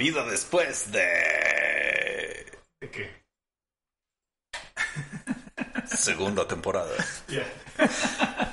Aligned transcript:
Vida 0.00 0.24
después 0.24 0.90
de... 0.92 2.46
¿De 2.80 2.90
qué? 2.90 3.10
Segunda 5.84 6.48
temporada. 6.48 6.90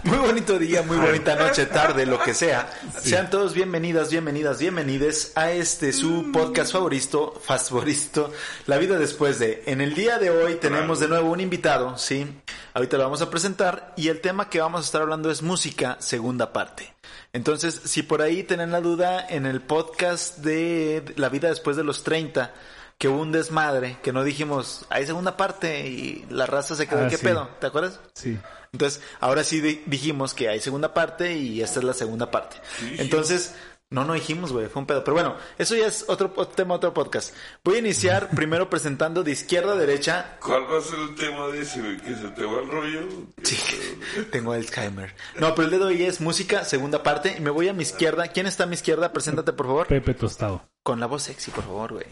Muy 0.03 0.17
bonito 0.17 0.59
día, 0.59 0.81
muy 0.81 0.97
bonita 0.97 1.37
noche, 1.37 1.65
tarde, 1.67 2.05
lo 2.05 2.19
que 2.19 2.33
sea. 2.33 2.69
Sean 3.01 3.29
todos 3.29 3.53
bienvenidas, 3.53 4.11
bienvenidas, 4.11 4.59
bienvenides 4.59 5.31
a 5.35 5.53
este 5.53 5.93
su 5.93 6.33
podcast 6.33 6.73
favorito, 6.73 7.41
favorito, 7.41 8.33
La 8.65 8.77
vida 8.77 8.99
después 8.99 9.39
de. 9.39 9.63
En 9.67 9.79
el 9.79 9.95
día 9.95 10.19
de 10.19 10.31
hoy 10.31 10.55
tenemos 10.55 10.99
de 10.99 11.07
nuevo 11.07 11.31
un 11.31 11.39
invitado, 11.39 11.97
sí. 11.97 12.27
Ahorita 12.73 12.97
lo 12.97 13.03
vamos 13.03 13.21
a 13.21 13.29
presentar 13.29 13.93
y 13.95 14.09
el 14.09 14.19
tema 14.19 14.49
que 14.49 14.59
vamos 14.59 14.81
a 14.81 14.83
estar 14.83 15.01
hablando 15.01 15.31
es 15.31 15.41
música, 15.41 15.95
segunda 16.01 16.51
parte. 16.51 16.96
Entonces, 17.37 17.79
si 17.85 18.01
por 18.01 18.23
ahí 18.23 18.41
tienen 18.43 18.71
la 18.71 18.81
duda, 18.81 19.23
en 19.29 19.45
el 19.45 19.61
podcast 19.61 20.39
de 20.39 21.13
La 21.17 21.29
vida 21.29 21.49
después 21.49 21.77
de 21.77 21.83
los 21.83 22.03
30, 22.03 22.51
que 22.97 23.07
hubo 23.09 23.21
un 23.21 23.31
desmadre, 23.31 23.99
que 24.01 24.11
no 24.11 24.23
dijimos, 24.23 24.87
hay 24.89 25.05
segunda 25.05 25.37
parte 25.37 25.87
y 25.87 26.25
la 26.31 26.47
raza 26.47 26.75
se 26.75 26.87
quedó, 26.87 27.05
Ah, 27.05 27.07
¿qué 27.09 27.17
sí. 27.17 27.23
pedo? 27.23 27.47
¿Te 27.61 27.67
acuerdas? 27.67 27.99
Sí. 28.13 28.39
Entonces, 28.73 29.01
ahora 29.19 29.43
sí 29.43 29.61
di- 29.61 29.83
dijimos 29.85 30.33
que 30.33 30.49
hay 30.49 30.59
segunda 30.59 30.95
parte 30.95 31.37
y 31.37 31.61
esta 31.61 31.79
es 31.79 31.85
la 31.85 31.93
segunda 31.93 32.31
parte. 32.31 32.57
Entonces, 32.97 33.53
no, 33.89 34.03
no 34.03 34.13
dijimos, 34.13 34.51
güey, 34.51 34.67
fue 34.67 34.81
un 34.81 34.85
pedo. 34.85 35.03
Pero 35.03 35.13
bueno, 35.13 35.35
eso 35.57 35.75
ya 35.75 35.87
es 35.87 36.03
otro, 36.09 36.27
otro 36.35 36.47
tema, 36.47 36.75
otro 36.75 36.93
podcast. 36.93 37.33
Voy 37.63 37.75
a 37.75 37.79
iniciar 37.79 38.29
primero 38.35 38.69
presentando 38.69 39.23
de 39.23 39.31
izquierda 39.31 39.73
a 39.73 39.75
derecha. 39.77 40.37
¿Cuál 40.41 40.63
va 40.69 40.79
a 40.79 40.81
ser 40.81 40.99
el 40.99 41.15
tema 41.15 41.47
de 41.47 41.61
ese, 41.61 41.79
güey? 41.79 41.97
¿Que 41.97 42.13
se 42.15 42.27
te 42.29 42.43
va 42.43 42.59
el 42.61 42.69
rollo? 42.69 43.07
Sí, 43.43 43.57
tengo 44.31 44.51
Alzheimer. 44.51 45.15
No, 45.39 45.55
pero 45.55 45.65
el 45.65 45.71
dedo 45.71 45.87
hoy 45.87 46.03
es 46.03 46.19
música, 46.19 46.65
segunda 46.65 47.01
parte. 47.01 47.35
Y 47.37 47.41
me 47.41 47.49
voy 47.49 47.69
a 47.69 47.73
mi 47.73 47.83
izquierda. 47.83 48.27
¿Quién 48.27 48.45
está 48.45 48.65
a 48.65 48.67
mi 48.67 48.73
izquierda? 48.73 49.13
Preséntate, 49.13 49.53
por 49.53 49.67
favor. 49.67 49.87
Pepe 49.87 50.13
Tostado. 50.13 50.69
Con 50.83 50.99
la 50.99 51.05
voz 51.05 51.23
sexy, 51.23 51.51
por 51.51 51.63
favor, 51.63 51.93
güey. 51.93 52.07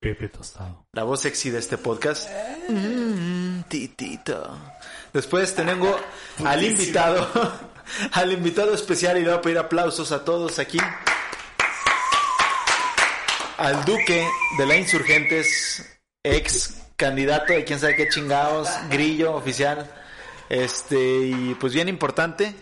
Pepe 0.00 0.28
Tostado. 0.28 0.86
La 0.92 1.02
voz 1.02 1.20
sexy 1.20 1.50
de 1.50 1.58
este 1.58 1.76
podcast. 1.76 2.30
Mm, 2.68 3.43
titito. 3.68 4.58
Después 5.12 5.54
tengo 5.54 5.98
al 6.44 6.62
invitado, 6.62 7.28
al 8.12 8.32
invitado 8.32 8.74
especial 8.74 9.16
y 9.18 9.20
le 9.20 9.28
voy 9.28 9.38
a 9.38 9.42
pedir 9.42 9.58
aplausos 9.58 10.12
a 10.12 10.24
todos 10.24 10.58
aquí. 10.58 10.78
Al 13.56 13.84
duque 13.84 14.26
de 14.58 14.66
la 14.66 14.76
Insurgentes, 14.76 15.98
ex 16.22 16.82
candidato 16.96 17.52
de 17.52 17.64
quién 17.64 17.78
sabe 17.78 17.96
qué 17.96 18.08
chingados, 18.08 18.68
grillo 18.90 19.34
oficial. 19.34 19.88
Este, 20.48 20.98
y 20.98 21.56
pues 21.58 21.72
bien 21.72 21.88
importante. 21.88 22.54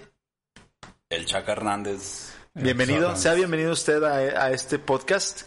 El 1.08 1.26
Chaca 1.26 1.52
Hernández. 1.52 2.32
Bienvenido, 2.54 3.16
sea 3.16 3.32
bienvenido 3.32 3.72
usted 3.72 4.02
a, 4.02 4.44
a 4.44 4.50
este 4.50 4.78
podcast. 4.78 5.42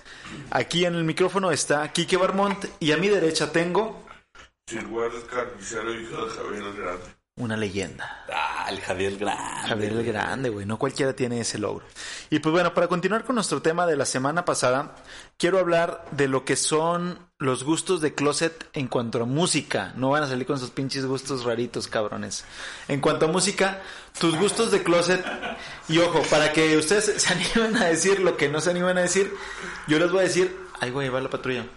Aquí 0.49 0.85
en 0.85 0.95
el 0.95 1.03
micrófono 1.03 1.51
está 1.51 1.91
Quique 1.91 2.17
Barmont 2.17 2.65
y 2.79 2.91
a 2.91 2.97
mi 2.97 3.07
derecha 3.07 3.51
tengo 3.51 4.04
Sir 4.67 4.83
Juárez 4.89 5.23
Carnicero, 5.25 5.93
hijo 5.93 6.25
de 6.25 6.31
Javier 6.31 6.63
el 6.63 6.73
Grande. 6.75 7.03
una 7.37 7.55
leyenda. 7.55 8.25
Ah, 8.33 8.65
el 8.71 8.81
Javier 8.81 9.15
Grande. 9.15 9.67
Javier 9.67 9.91
el 9.91 10.03
Grande, 10.03 10.49
güey. 10.49 10.65
No 10.65 10.79
cualquiera 10.79 11.13
tiene 11.15 11.39
ese 11.39 11.59
logro. 11.59 11.85
Y 12.31 12.39
pues 12.39 12.51
bueno, 12.51 12.73
para 12.73 12.87
continuar 12.87 13.25
con 13.25 13.35
nuestro 13.35 13.61
tema 13.61 13.85
de 13.85 13.95
la 13.95 14.07
semana 14.07 14.43
pasada, 14.43 14.95
quiero 15.37 15.59
hablar 15.59 16.03
de 16.13 16.27
lo 16.27 16.45
que 16.45 16.55
son 16.55 17.19
los 17.37 17.63
gustos 17.63 18.01
de 18.01 18.15
closet 18.15 18.67
en 18.73 18.87
cuanto 18.87 19.21
a 19.21 19.25
música. 19.25 19.93
No 19.97 20.09
van 20.09 20.23
a 20.23 20.27
salir 20.27 20.47
con 20.47 20.57
sus 20.57 20.71
pinches 20.71 21.05
gustos 21.05 21.43
raritos, 21.43 21.87
cabrones. 21.87 22.43
En 22.87 23.01
cuanto 23.01 23.25
a 23.25 23.29
música, 23.29 23.83
tus 24.19 24.35
gustos 24.35 24.71
de 24.71 24.81
closet. 24.81 25.23
Y 25.89 25.99
ojo, 25.99 26.23
para 26.31 26.51
que 26.53 26.75
ustedes 26.75 27.21
se 27.21 27.33
animen 27.33 27.77
a 27.77 27.85
decir 27.85 28.19
lo 28.19 28.35
que 28.35 28.49
no 28.49 28.59
se 28.61 28.71
animan 28.71 28.97
a 28.97 29.01
decir, 29.01 29.31
yo 29.87 29.99
les 29.99 30.09
voy 30.09 30.21
a 30.21 30.23
decir, 30.23 30.57
ay, 30.79 30.89
güey, 30.89 31.09
va 31.09 31.21
la 31.21 31.29
patrulla. 31.29 31.67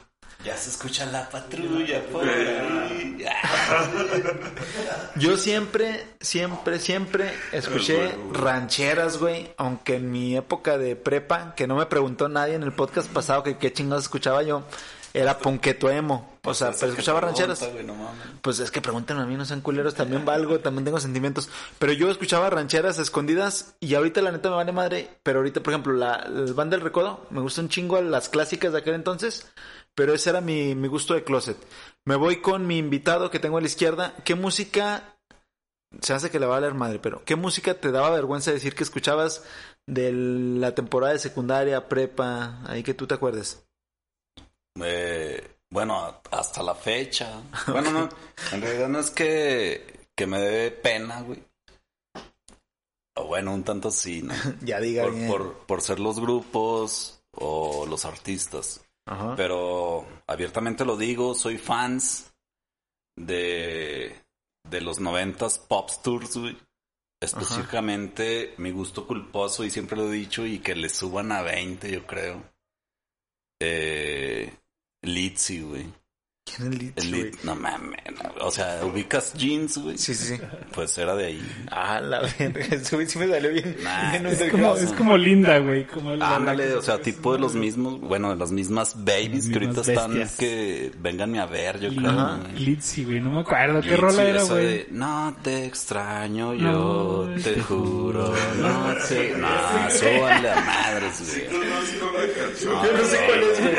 Ya 0.44 0.56
se 0.56 0.70
escucha 0.70 1.05
la 1.06 1.28
patrulla 1.28 2.00
por 2.12 2.28
ahí. 2.28 3.19
Yo 5.17 5.36
siempre, 5.36 6.06
siempre, 6.20 6.78
siempre 6.78 7.34
escuché 7.50 8.16
rancheras, 8.32 9.19
güey. 9.19 9.53
Aunque 9.56 9.97
en 9.97 10.12
mi 10.12 10.37
época 10.37 10.78
de 10.78 10.94
prepa, 10.94 11.54
que 11.56 11.66
no 11.66 11.75
me 11.75 11.87
preguntó 11.87 12.28
nadie 12.28 12.54
en 12.54 12.62
el 12.62 12.72
podcast 12.72 13.10
pasado 13.10 13.43
que 13.43 13.59
qué 13.59 13.72
chingados 13.72 14.04
escuchaba 14.04 14.44
yo, 14.44 14.62
era 15.12 15.38
ponqueto 15.38 15.91
emo. 15.91 16.38
O 16.44 16.55
sea, 16.55 16.70
pero 16.78 16.93
escuchaba 16.93 17.20
rancheras. 17.20 17.69
Pues 18.41 18.60
es 18.60 18.70
que 18.70 18.81
pregúntenme 18.81 19.22
a 19.22 19.26
mí, 19.26 19.34
no 19.37 19.44
sean 19.44 19.60
culeros, 19.60 19.94
también 19.94 20.25
valgo, 20.25 20.60
también 20.60 20.84
tengo 20.84 21.00
sentimientos. 21.00 21.49
Pero 21.78 21.93
yo 21.93 22.10
escuchaba 22.10 22.49
rancheras 22.49 22.99
escondidas 22.99 23.75
y 23.81 23.94
ahorita 23.94 24.22
la 24.22 24.32
neta 24.32 24.49
me 24.50 24.56
vale 24.56 24.72
madre. 24.72 25.10
Pero 25.25 25.41
ahorita, 25.41 25.62
por 25.62 25.72
ejemplo, 25.72 25.93
la, 25.93 26.15
el 26.26 26.55
band 26.55 26.70
del 26.70 26.81
recodo, 26.81 27.26
me 27.31 27.41
gusta 27.41 27.60
un 27.60 27.69
chingo 27.69 28.00
las 28.00 28.28
clásicas 28.28 28.72
de 28.72 28.78
aquel 28.78 28.94
entonces. 28.94 29.47
Pero 29.98 30.14
ese 30.14 30.31
era 30.31 30.41
mi, 30.41 30.76
mi 30.76 30.86
gusto 30.86 31.14
de 31.14 31.25
closet. 31.25 31.56
Me 32.04 32.14
voy 32.14 32.41
con 32.41 32.69
mi 32.69 32.78
invitado 32.78 33.32
que 33.32 33.41
tengo 33.41 33.59
a 33.59 33.60
la 33.60 33.66
izquierda. 33.66 34.14
¿Qué 34.25 34.36
música? 34.36 35.19
Se 36.00 36.12
hace 36.12 36.31
que 36.31 36.38
le 36.38 36.47
va 36.47 36.56
a 36.56 36.60
valer 36.60 36.75
madre, 36.75 37.00
pero 37.00 37.25
¿qué 37.25 37.34
música 37.34 37.75
te 37.75 37.91
daba 37.91 38.10
vergüenza 38.10 38.53
decir 38.53 38.76
que 38.76 38.84
escuchabas 38.84 39.42
de 39.88 40.12
la 40.12 40.72
temporada 40.76 41.14
de 41.14 41.19
secundaria, 41.19 41.88
prepa, 41.88 42.60
ahí 42.69 42.84
que 42.84 42.94
tú 42.94 43.08
te 43.08 43.14
acuerdes? 43.14 43.66
Eh, 44.81 45.56
bueno, 45.69 46.20
hasta 46.31 46.62
la 46.62 46.76
fecha. 46.76 47.42
Bueno, 47.66 47.91
no, 47.91 48.08
en 48.53 48.62
realidad 48.62 48.88
no 48.88 49.00
es 49.00 49.10
que, 49.10 50.06
que 50.14 50.28
me 50.28 50.38
dé 50.38 50.70
pena, 50.70 51.22
güey. 51.22 51.42
O 53.16 53.25
bueno, 53.26 53.53
un 53.53 53.64
tanto 53.64 53.91
sí, 53.91 54.22
¿no? 54.22 54.32
ya 54.62 54.78
diga 54.78 55.03
Por, 55.03 55.14
bien. 55.16 55.26
por, 55.28 55.54
por 55.66 55.82
ser 55.82 55.98
los 55.98 56.20
grupos 56.20 57.20
o 57.32 57.84
los 57.84 58.04
artistas. 58.04 58.84
Ajá. 59.08 59.34
Pero 59.36 60.06
abiertamente 60.26 60.84
lo 60.84 60.96
digo, 60.96 61.34
soy 61.34 61.56
fans 61.56 62.30
de, 63.16 64.14
de 64.69 64.80
los 64.82 65.00
noventas 65.00 65.58
pop 65.58 65.91
tours, 66.02 66.36
güey. 66.36 66.56
Específicamente 67.20 68.54
mi 68.58 68.70
gusto 68.70 69.06
culposo, 69.06 69.64
y 69.64 69.70
siempre 69.70 69.96
lo 69.96 70.12
he 70.12 70.16
dicho, 70.16 70.46
y 70.46 70.60
que 70.60 70.76
le 70.76 70.88
suban 70.88 71.32
a 71.32 71.42
20, 71.42 71.91
yo 71.91 72.06
creo. 72.06 72.44
Eh, 73.60 74.54
Litzy, 75.02 75.62
güey. 75.62 75.86
¿Quién 76.56 76.72
es 76.72 76.78
Litz? 76.78 77.04
Lit- 77.06 77.38
no 77.44 77.54
mames, 77.54 78.00
no, 78.22 78.47
o 78.47 78.50
sea, 78.50 78.81
ubicas 78.84 79.32
jeans, 79.34 79.78
güey. 79.78 79.97
Sí, 79.98 80.14
sí, 80.14 80.36
sí. 80.36 80.42
Pues 80.75 80.97
era 80.98 81.14
de 81.14 81.26
ahí. 81.26 81.53
Ah, 81.70 82.00
la 82.00 82.20
verga. 82.20 82.66
Güey 82.92 83.06
sí 83.06 83.19
me 83.19 83.28
salió 83.28 83.50
bien. 83.53 83.76
Nah, 83.82 84.10
bien 84.12 84.26
es 84.26 84.42
como, 84.50 84.76
es 84.76 84.92
como 84.92 85.16
linda, 85.16 85.58
güey. 85.58 85.87
Como 85.87 86.10
Ándale, 86.12 86.75
o 86.75 86.82
sea, 86.82 87.00
tipo 87.00 87.32
de 87.32 87.38
los 87.38 87.54
mismos, 87.54 88.00
bueno, 88.00 88.31
de 88.31 88.37
las 88.37 88.50
mismas 88.53 88.94
babies 89.04 89.47
Las 89.47 89.48
que 89.48 89.54
ahorita 89.64 89.81
están 89.82 90.28
que 90.38 90.92
venganme 90.98 91.41
a 91.41 91.47
ver, 91.47 91.78
yo 91.81 91.91
creo. 91.94 92.38
Litzy, 92.56 93.04
güey. 93.04 93.20
No 93.20 93.31
me 93.31 93.41
acuerdo. 93.41 93.81
¿Qué 93.81 93.88
Litzy, 93.91 94.00
rola 94.00 94.22
era, 94.25 94.42
güey? 94.44 94.66
de, 94.66 94.87
No 94.91 95.37
te 95.42 95.64
extraño, 95.66 96.54
yo 96.54 97.26
No, 97.28 97.42
te 97.42 97.60
juro, 97.60 98.34
no 98.58 98.94
te... 99.08 99.34
No, 99.37 99.48
súbanle 99.91 100.50
a 100.50 100.60
madres, 100.60 101.20
güey. 101.20 101.48
Yo 102.62 102.92
no 102.92 103.04
sé 103.04 103.19
cuál 103.26 103.42
es, 103.42 103.60
güey. 103.60 103.75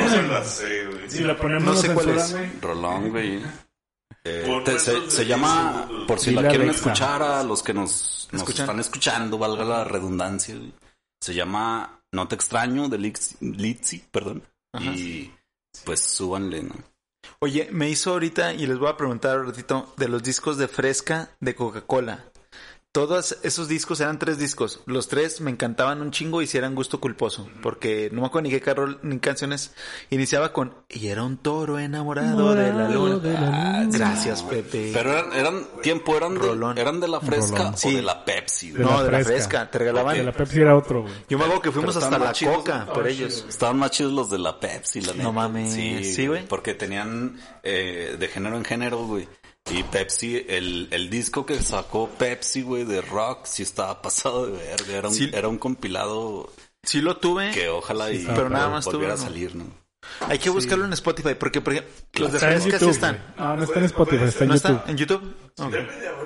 No. 2.48 2.59
Rolón, 2.62 3.10
güey. 3.10 3.42
Eh, 4.24 4.62
te- 4.66 4.80
se, 4.80 5.00
de 5.00 5.12
se 5.12 5.18
10 5.26 5.28
llama, 5.28 5.88
por 6.08 6.20
si 6.20 6.32
Dile 6.32 6.42
la 6.42 6.48
a 6.48 6.52
quieren 6.52 6.70
Alexa. 6.70 6.90
escuchar 6.92 7.22
a 7.24 7.44
los 7.44 7.64
que 7.64 7.74
nos, 7.74 8.28
nos 8.32 8.42
Escuchan. 8.42 8.64
están 8.66 8.80
escuchando, 8.80 9.38
valga 9.38 9.64
la 9.64 9.84
redundancia, 9.84 10.56
güey. 10.56 10.74
Se 11.22 11.34
llama 11.34 12.02
No 12.12 12.28
te 12.28 12.36
extraño 12.36 12.90
de 12.90 12.98
Litzy, 12.98 13.36
Litzy, 13.42 14.00
perdón. 14.12 14.44
Ajá. 14.74 14.92
Y 14.92 15.34
pues 15.86 16.02
súbanle, 16.02 16.64
¿no? 16.64 16.76
Oye, 17.40 17.70
me 17.72 17.90
hizo 17.90 18.12
ahorita 18.12 18.54
y 18.54 18.66
les 18.68 18.78
voy 18.78 18.90
a 18.90 18.98
preguntar 18.98 19.40
un 19.40 19.48
ratito 19.48 19.94
de 19.98 20.10
los 20.10 20.24
discos 20.24 20.58
de 20.58 20.68
Fresca 20.68 21.30
de 21.40 21.56
Coca-Cola. 21.56 22.26
Todos 23.00 23.38
esos 23.44 23.68
discos 23.70 24.02
eran 24.02 24.20
tres 24.20 24.38
discos. 24.38 24.82
Los 24.86 25.08
tres 25.08 25.40
me 25.40 25.52
encantaban 25.52 26.02
un 26.02 26.12
chingo 26.12 26.42
y 26.42 26.48
si 26.48 26.58
eran 26.58 26.76
gusto 26.76 27.00
culposo. 27.00 27.48
Porque 27.62 28.10
no 28.12 28.20
me 28.22 28.28
acuerdo 28.28 28.44
ni 28.44 28.50
qué 28.50 28.60
carro 28.60 28.98
ni 29.04 29.20
canciones. 29.20 29.74
Iniciaba 30.10 30.52
con 30.52 30.74
Y 30.90 31.08
era 31.08 31.24
un 31.24 31.38
toro 31.38 31.80
enamorado 31.80 32.56
de 32.56 32.74
la 32.74 32.90
luna. 32.90 33.20
de 33.20 33.34
la 33.34 33.80
Ah, 33.80 33.86
gracias, 33.90 34.44
Pepe. 34.44 34.92
Pero 34.94 35.12
eran, 35.14 35.32
eran 35.34 35.66
tiempo, 35.82 36.18
eran 36.18 36.34
de, 36.34 36.40
Rolón. 36.40 36.78
eran 36.78 37.00
de 37.00 37.08
la 37.08 37.22
fresca 37.22 37.58
Rolón. 37.58 37.74
o 37.74 37.78
Sí. 37.78 37.96
de 37.96 38.02
la 38.02 38.26
Pepsi, 38.26 38.72
güey. 38.72 38.84
De 38.84 38.90
no, 38.92 39.04
de 39.04 39.12
la 39.12 39.24
fresca. 39.24 39.72
Te 39.72 39.78
regalaban. 39.80 40.18
De 40.18 40.24
la 40.24 40.32
Pepsi 40.34 40.60
era 40.60 40.76
otro, 40.76 41.04
güey. 41.04 41.14
Yo 41.30 41.38
me 41.38 41.46
acuerdo 41.46 41.62
que 41.62 41.72
fuimos 41.72 41.96
Pero 41.96 42.06
hasta 42.06 42.20
la 42.20 42.34
chidos, 42.34 42.58
coca 42.58 42.86
¿no? 42.86 42.94
por 42.94 43.08
ellos. 43.08 43.46
Estaban 43.48 43.78
más 43.78 43.92
chidos 43.92 44.12
los 44.12 44.30
de 44.30 44.40
la 44.40 44.60
Pepsi, 44.60 45.00
la 45.02 45.14
neta. 45.14 45.32
mames, 45.32 45.72
sí, 45.74 46.28
güey. 46.28 46.46
Porque 46.48 46.74
tenían 46.74 47.40
eh, 47.64 48.18
de 48.20 48.28
género 48.28 48.58
en 48.58 48.66
género, 48.66 49.06
güey. 49.06 49.28
Y 49.72 49.84
Pepsi, 49.84 50.46
el, 50.48 50.88
el 50.92 51.10
disco 51.10 51.46
que 51.46 51.62
sacó 51.62 52.10
Pepsi, 52.10 52.62
güey, 52.64 52.84
de 52.86 53.02
rock, 53.02 53.46
sí 53.46 53.64
estaba 53.64 54.02
pasado 54.02 54.48
de 54.48 54.58
verga. 54.58 54.94
Era 54.98 55.08
un, 55.10 55.14
Sí. 55.14 55.30
era 55.34 55.48
un 55.48 55.58
compilado 55.58 56.52
Sí 56.84 57.02
lo 57.02 57.18
tuve. 57.18 57.52
que 57.52 57.70
ojalá 57.70 58.12
y 58.12 58.26
Pero 58.26 58.50
nada 58.50 58.70
más 58.70 58.86
volviera 58.86 59.16
tuvo, 59.16 59.24
a 59.24 59.28
salir, 59.28 59.56
¿no? 59.56 59.66
Hay 60.22 60.40
que 60.40 60.50
buscarlo 60.50 60.86
en 60.86 60.94
Spotify 60.94 61.36
porque, 61.38 61.60
por 61.62 61.74
ejemplo, 61.74 61.94
los 62.16 62.32
de 62.32 62.40
Fresca 62.40 62.80
sí 62.80 62.86
están. 62.90 63.16
güey. 63.36 63.48
No, 63.50 63.56
no 63.58 63.64
está 63.64 63.80
en 63.80 63.86
Spotify, 63.86 64.24
está 64.24 64.44
en 64.46 64.50
¿No 64.50 64.56
está 64.56 64.70
YouTube. 64.70 64.90
en 64.90 64.98
YouTube? 64.98 65.36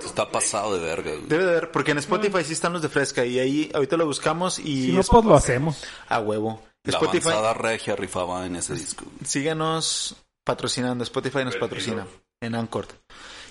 Está 0.06 0.32
pasado 0.32 0.78
de 0.78 0.86
verga, 0.86 1.12
güey. 1.12 1.26
Debe 1.28 1.44
de 1.44 1.50
haber, 1.52 1.72
porque 1.72 1.92
en 1.92 1.98
Spotify 1.98 2.44
sí 2.46 2.54
están 2.54 2.72
los 2.74 2.82
de 2.84 2.90
Fresca 2.90 3.26
y 3.26 3.40
ahí 3.40 3.72
ahorita 3.74 3.98
lo 3.98 4.06
buscamos 4.06 4.60
y 4.60 4.86
Si 4.86 4.92
no, 4.94 5.02
es 5.02 5.10
pues 5.10 5.26
lo 5.26 5.36
hacemos. 5.36 5.84
a 6.08 6.20
huevo. 6.20 6.64
La 6.84 6.94
Spotify, 6.94 7.30
avanzada 7.30 7.54
regia 7.56 7.96
rifaba 7.96 8.46
en 8.46 8.56
ese 8.58 8.74
disco. 8.76 9.06
síganos 9.26 10.16
patrocinando. 10.44 11.04
Spotify 11.04 11.44
nos 11.44 11.56
patrocina 11.58 12.06
en 12.44 12.56
Anchor. 12.56 12.86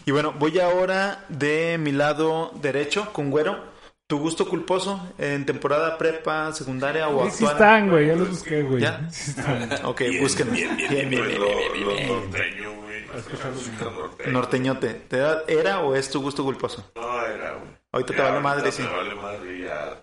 Y 0.04 0.10
bueno, 0.10 0.32
voy 0.38 0.58
ahora 0.60 1.24
de 1.28 1.78
mi 1.78 1.92
lado 1.92 2.50
derecho 2.60 3.12
con 3.12 3.30
Güero. 3.30 3.72
¿Tu 4.08 4.18
gusto 4.18 4.46
culposo 4.46 5.00
en 5.16 5.46
temporada 5.46 5.96
prepa, 5.96 6.52
secundaria 6.52 7.08
o 7.08 7.22
Sí 7.30 7.44
actual? 7.46 7.52
están, 7.52 7.88
güey. 7.90 8.06
Ya 8.08 8.16
los 8.16 8.28
busqué, 8.28 8.62
güey. 8.62 8.82
¿Ya? 8.82 9.08
Sí 9.10 9.30
están. 9.30 9.70
Ok, 9.86 10.02
búsquenlo. 10.20 10.52
Bien, 10.52 10.76
bien, 10.76 10.90
bien, 10.90 11.10
bien, 11.10 11.40
Lo, 11.40 11.46
bien, 11.46 11.72
bien, 11.72 11.86
lo 11.86 11.94
bien. 11.94 12.08
norteño, 12.08 12.72
güey. 12.82 14.32
Norteñote, 14.32 14.88
¿te 15.08 15.16
da- 15.18 15.42
¿era 15.48 15.80
o 15.80 15.94
es 15.94 16.10
tu 16.10 16.20
gusto 16.20 16.42
culposo? 16.44 16.90
No, 16.94 17.24
era, 17.26 17.52
güey. 17.52 17.72
Ahorita 17.92 18.14
te 18.14 18.22
vale 18.22 18.40
madre, 18.40 18.72
sí. 18.72 18.82
Me 18.82 18.88
vale 18.88 19.14
madre 19.14 19.60
ya. 19.60 20.01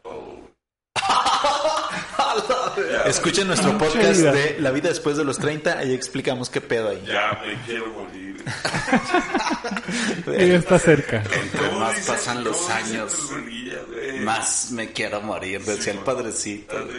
Escuchen 3.06 3.48
nuestro 3.48 3.74
Mucha 3.74 3.86
podcast 3.86 4.20
vida. 4.20 4.31
de 4.31 4.58
La 4.60 4.72
vida 4.72 4.90
después 4.90 5.18
de 5.18 5.24
los 5.24 5.38
30, 5.38 5.78
ahí 5.80 5.94
explicamos 5.94 6.50
qué 6.50 6.62
pedo 6.62 6.90
hay. 6.90 7.04
Ya 7.06 7.40
me 7.46 7.54
quiero 7.66 7.88
morir. 7.88 8.44
Ella 10.28 10.58
está 10.58 10.80
cerca. 10.80 11.18
Entre 11.18 11.68
¿Cómo 11.68 11.80
más 11.80 12.00
pasan 12.08 12.44
los 12.44 12.70
años, 12.70 13.14
más 14.22 14.72
me 14.72 14.92
quiero 14.92 15.22
morir, 15.22 15.62
decía 15.64 15.94
el 15.94 16.00
padrecito. 16.00 16.76
Pues 16.78 16.96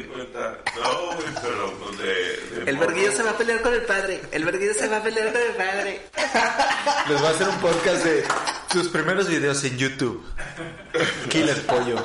de... 1.99 2.65
de 2.65 2.71
El 2.71 2.77
verguillo 2.77 3.13
se 3.13 3.23
va 3.23 3.31
a 3.31 3.37
pelear 3.37 3.61
con 3.63 3.75
el 3.75 3.83
padre. 3.83 4.21
El 4.33 4.45
verguillo 4.45 4.75
se 4.75 4.89
va 4.89 4.99
a 4.99 5.03
pelear 5.03 5.33
con 5.33 5.41
el 5.43 5.53
padre. 5.53 6.01
Les 7.09 7.19
voy 7.21 7.27
a 7.27 7.31
hacer 7.31 7.49
un 7.49 7.59
podcast 7.59 8.05
de 8.05 8.25
sus 8.73 8.89
primeros 8.89 9.29
videos 9.29 9.63
en 9.65 9.77
YouTube. 9.79 10.23
Killer 11.29 11.61
Pollo. 11.67 11.97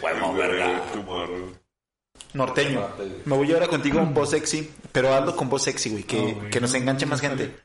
Bueno, 0.00 0.32
Güey, 0.32 0.48
verga. 0.48 0.82
Norteño. 2.36 2.86
Me 3.24 3.36
voy 3.36 3.52
ahora 3.52 3.66
contigo 3.66 3.98
con 3.98 4.14
voz 4.14 4.30
sexy, 4.30 4.70
pero 4.92 5.14
hazlo 5.14 5.34
con 5.34 5.48
voz 5.48 5.62
sexy, 5.62 5.90
güey, 5.90 6.02
que, 6.04 6.16
No, 6.16 6.34
güey, 6.34 6.50
que 6.50 6.60
nos 6.60 6.72
no, 6.72 6.78
enganche 6.78 7.06
más 7.06 7.20
gente. 7.20 7.56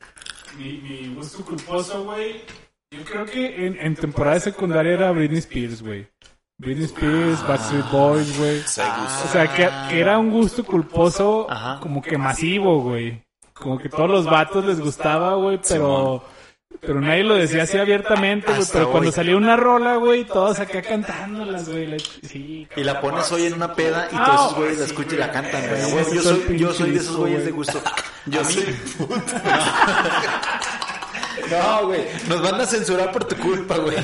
Mi, 0.58 0.78
mi 0.78 1.14
gusto 1.14 1.44
culposo, 1.44 2.04
güey. 2.04 2.42
Yo 2.90 3.04
creo 3.04 3.24
que 3.24 3.66
en, 3.66 3.78
en 3.80 3.94
temporada 3.94 4.38
secundaria 4.40 4.92
era 4.92 5.10
Britney 5.12 5.38
Spears, 5.38 5.82
güey. 5.82 6.06
Britney 6.58 6.84
Spears, 6.84 7.46
Backstreet 7.46 7.90
Boys, 7.90 8.38
güey. 8.38 8.60
Se 8.60 8.82
gusta. 8.82 9.22
O 9.24 9.32
sea, 9.32 9.54
que, 9.54 9.68
que 9.90 10.00
era 10.00 10.18
un 10.18 10.30
gusto 10.30 10.64
culposo 10.64 11.46
Ajá. 11.50 11.80
como 11.80 12.02
que 12.02 12.18
masivo, 12.18 12.82
güey. 12.82 13.22
Como 13.52 13.78
que 13.78 13.88
todos 13.88 14.10
los 14.10 14.26
vatos 14.26 14.64
les 14.64 14.80
gustaba, 14.80 15.34
güey, 15.36 15.60
pero... 15.68 16.24
Pero 16.84 17.00
nadie 17.00 17.22
lo 17.22 17.36
decía 17.36 17.62
así 17.62 17.78
abiertamente, 17.78 18.52
güey. 18.52 18.66
Pero 18.72 18.90
cuando 18.90 19.12
salía 19.12 19.36
una 19.36 19.56
rola, 19.56 19.96
güey, 19.96 20.24
todos 20.24 20.58
acá 20.58 20.82
cantándolas, 20.82 21.68
güey. 21.68 21.96
Sí, 22.28 22.66
Y 22.74 22.82
la 22.82 23.00
pones 23.00 23.30
hoy 23.30 23.46
en 23.46 23.54
una 23.54 23.72
peda 23.72 24.08
y 24.10 24.16
No, 24.16 24.24
todos 24.24 24.40
esos 24.40 24.56
güeyes 24.56 24.78
la 24.78 24.84
escuchan 24.86 25.14
y 25.14 25.16
la 25.18 25.30
cantan, 25.30 25.62
güey. 25.68 26.04
Yo 26.12 26.22
soy, 26.22 26.58
yo 26.58 26.74
soy 26.74 26.90
de 26.90 26.98
esos 26.98 27.16
güeyes 27.16 27.44
de 27.44 27.50
gusto. 27.52 27.80
Yo 28.26 28.44
sí. 28.44 28.64
No, 31.50 31.86
güey. 31.86 32.06
Nos 32.28 32.40
van 32.42 32.60
a 32.60 32.66
censurar 32.66 33.10
por 33.12 33.24
tu 33.24 33.36
culpa, 33.36 33.76
güey. 33.76 33.96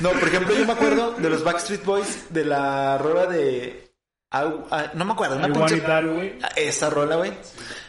No, 0.00 0.10
por 0.10 0.28
ejemplo, 0.28 0.54
yo 0.54 0.66
me 0.66 0.72
acuerdo 0.72 1.12
de 1.12 1.30
los 1.30 1.42
Backstreet 1.44 1.84
Boys 1.84 2.26
de 2.30 2.44
la 2.44 2.98
rola 2.98 3.26
de. 3.26 3.90
Ah, 4.30 4.90
no 4.94 5.04
me 5.04 5.12
acuerdo, 5.12 5.36
una 5.36 5.48
pinche. 5.48 5.80
way. 5.80 6.38
Esa 6.56 6.90
rola, 6.90 7.16
güey. 7.16 7.32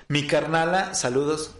Mi 0.07 0.27
carnala, 0.27 0.93
saludos. 0.93 1.55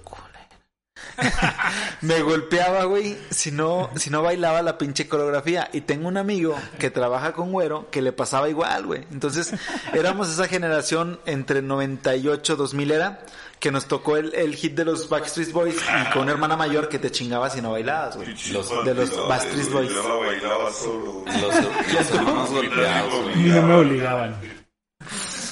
Me 2.01 2.21
golpeaba, 2.21 2.83
güey, 2.85 3.17
si 3.29 3.51
no, 3.51 3.89
si 3.95 4.09
no 4.09 4.21
bailaba 4.21 4.61
la 4.61 4.77
pinche 4.77 5.07
coreografía. 5.07 5.69
Y 5.73 5.81
tengo 5.81 6.07
un 6.07 6.17
amigo 6.17 6.55
que 6.79 6.89
trabaja 6.89 7.33
con 7.33 7.51
güero 7.51 7.89
que 7.91 8.01
le 8.01 8.11
pasaba 8.11 8.49
igual, 8.49 8.85
güey. 8.85 9.05
Entonces, 9.11 9.53
éramos 9.93 10.29
esa 10.29 10.47
generación 10.47 11.19
entre 11.25 11.61
98, 11.61 12.55
2000 12.55 12.91
era, 12.91 13.25
que 13.59 13.71
nos 13.71 13.85
tocó 13.85 14.17
el, 14.17 14.33
el 14.35 14.55
hit 14.55 14.75
de 14.75 14.85
los 14.85 15.07
Backstreet 15.09 15.51
Boys 15.51 15.75
y 15.77 16.11
con 16.13 16.23
una 16.23 16.31
hermana 16.33 16.57
mayor 16.57 16.89
que 16.89 16.99
te 16.99 17.11
chingaba 17.11 17.49
si 17.49 17.61
no 17.61 17.71
bailabas, 17.71 18.17
güey. 18.17 18.35
Los- 18.51 18.85
de 18.85 18.93
los 18.93 19.27
Backstreet 19.27 19.71
Boys. 19.71 19.89
Yo 19.93 20.07
la 20.07 20.15
bailaba 20.15 20.71
solo. 20.73 21.23
Los, 21.25 21.93
los 21.93 22.11
hermanos 22.11 22.49
golpeados, 22.51 23.23
güey. 23.23 23.39
Y 23.47 23.49
no 23.51 23.61
me 23.61 23.73
obligaban. 23.75 24.35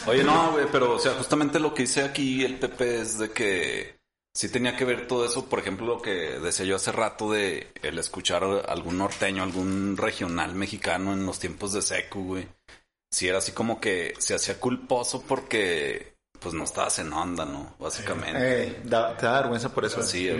Oye, 0.07 0.23
no, 0.23 0.51
güey, 0.53 0.65
pero, 0.71 0.95
o 0.95 0.99
sea, 0.99 1.13
justamente 1.13 1.59
lo 1.59 1.73
que 1.73 1.83
hice 1.83 2.03
aquí 2.03 2.43
el 2.43 2.55
Pepe 2.57 3.01
es 3.01 3.19
de 3.19 3.31
que 3.31 4.00
sí 4.33 4.49
tenía 4.49 4.75
que 4.77 4.85
ver 4.85 5.07
todo 5.07 5.25
eso, 5.25 5.45
por 5.45 5.59
ejemplo, 5.59 5.85
lo 5.85 6.01
que 6.01 6.11
decía 6.39 6.65
yo 6.65 6.75
hace 6.77 6.91
rato 6.91 7.31
de 7.31 7.71
el 7.81 7.97
escuchar 7.99 8.43
algún 8.67 8.97
norteño, 8.97 9.43
algún 9.43 9.97
regional 9.97 10.55
mexicano 10.55 11.13
en 11.13 11.25
los 11.25 11.39
tiempos 11.39 11.73
de 11.73 11.81
secu, 11.81 12.23
güey. 12.23 12.47
Sí 13.11 13.27
era 13.27 13.39
así 13.39 13.51
como 13.51 13.81
que 13.81 14.13
se 14.19 14.33
hacía 14.35 14.57
culposo 14.57 15.21
porque, 15.27 16.13
pues, 16.39 16.53
no 16.53 16.63
estabas 16.63 16.97
en 16.99 17.11
onda, 17.11 17.43
¿no? 17.43 17.75
Básicamente. 17.77 18.63
Eh, 18.67 18.79
da- 18.85 19.17
te 19.17 19.25
da 19.25 19.41
vergüenza 19.41 19.73
por 19.73 19.83
eso. 19.83 20.01
Sí, 20.01 20.29
güey. 20.29 20.39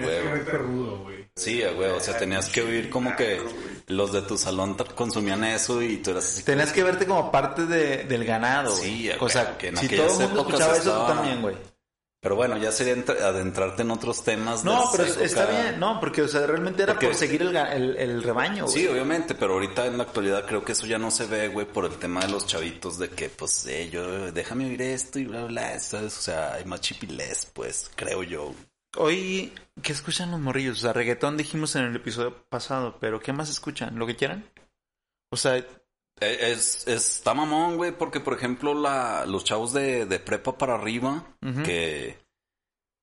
Güey. 1.04 1.28
Sí, 1.36 1.62
güey, 1.76 1.90
o 1.92 2.00
sea, 2.00 2.18
tenías 2.18 2.48
que 2.50 2.62
oír 2.62 2.90
como 2.90 3.14
que 3.16 3.42
los 3.88 4.12
de 4.14 4.22
tu 4.22 4.38
salón 4.38 4.76
consumían 4.96 5.44
eso 5.44 5.82
y 5.82 5.98
tú 5.98 6.12
eras 6.12 6.26
así. 6.26 6.44
Tenías 6.44 6.72
que 6.72 6.84
verte 6.84 7.06
como 7.06 7.30
parte 7.32 7.66
de- 7.66 8.06
del 8.06 8.24
ganado, 8.24 8.72
güey. 8.78 8.84
Sí, 8.84 9.10
o 9.20 9.28
sea, 9.30 9.44
güey, 9.44 9.58
que 9.58 9.68
en 9.70 9.78
si 9.78 9.90
todo 9.90 10.06
el 10.22 10.28
mundo 10.28 10.42
escuchaba 10.48 10.78
eso, 10.78 11.02
tú 11.02 11.14
también, 11.14 11.42
güey. 11.42 11.56
Pero 12.22 12.36
bueno, 12.36 12.56
ya 12.58 12.72
sería 12.72 12.96
entr- 12.96 13.20
adentrarte 13.20 13.82
en 13.82 13.90
otros 13.90 14.24
temas. 14.24 14.64
No, 14.64 14.90
pero 14.92 15.06
está 15.06 15.48
bien, 15.48 15.80
no, 15.80 16.00
porque, 16.00 16.22
o 16.22 16.28
sea, 16.28 16.46
realmente 16.46 16.84
era 16.84 16.94
Porque- 16.94 17.08
por 17.08 17.16
seguir 17.16 17.42
el, 17.42 17.56
el, 17.58 17.98
el 17.98 18.22
rebaño, 18.22 18.66
güey. 18.66 18.76
Sí, 18.78 18.88
obviamente, 18.88 19.34
pero 19.34 19.54
ahorita 19.54 19.88
en 19.88 19.98
la 19.98 20.04
actualidad 20.04 20.46
creo 20.46 20.64
que 20.64 20.74
eso 20.74 20.86
ya 20.86 21.00
no 21.00 21.10
se 21.10 21.26
ve, 21.26 21.48
güey, 21.48 21.66
por 21.66 21.86
el 21.86 21.96
tema 21.98 22.20
de 22.22 22.28
los 22.32 22.46
chavitos 22.46 23.00
de 23.00 23.10
que, 23.10 23.30
pues, 23.30 23.66
eh, 23.66 23.90
yo, 23.90 24.32
déjame 24.32 24.66
oír 24.68 24.84
esto 24.84 25.18
y 25.18 25.26
bla, 25.26 25.46
bla, 25.46 25.80
¿sabes? 25.80 26.16
O 26.16 26.22
sea, 26.22 26.54
hay 26.54 26.66
más 26.66 26.82
chipilés, 26.82 27.48
pues, 27.54 27.90
creo 27.96 28.22
yo. 28.22 28.54
Hoy, 28.98 29.52
¿qué 29.82 29.92
escuchan 29.92 30.30
los 30.30 30.40
morrillos? 30.40 30.78
O 30.78 30.82
sea, 30.82 30.94
reggaetón 30.94 31.38
dijimos 31.38 31.76
en 31.76 31.86
el 31.86 31.96
episodio 31.96 32.44
pasado, 32.50 32.98
pero 33.00 33.20
¿qué 33.20 33.34
más 33.34 33.50
escuchan? 33.50 33.98
¿Lo 33.98 34.06
que 34.06 34.16
quieran? 34.16 34.46
O 35.32 35.38
sea, 35.38 35.66
Es, 36.22 36.88
está 36.88 37.34
mamón, 37.34 37.78
güey, 37.78 37.92
porque, 37.92 38.20
por 38.20 38.34
ejemplo, 38.34 38.76
la, 38.76 39.26
los 39.26 39.44
chavos 39.44 39.74
de, 39.74 40.06
de 40.06 40.20
prepa 40.20 40.56
para 40.56 40.76
arriba, 40.76 41.36
que, 41.66 42.18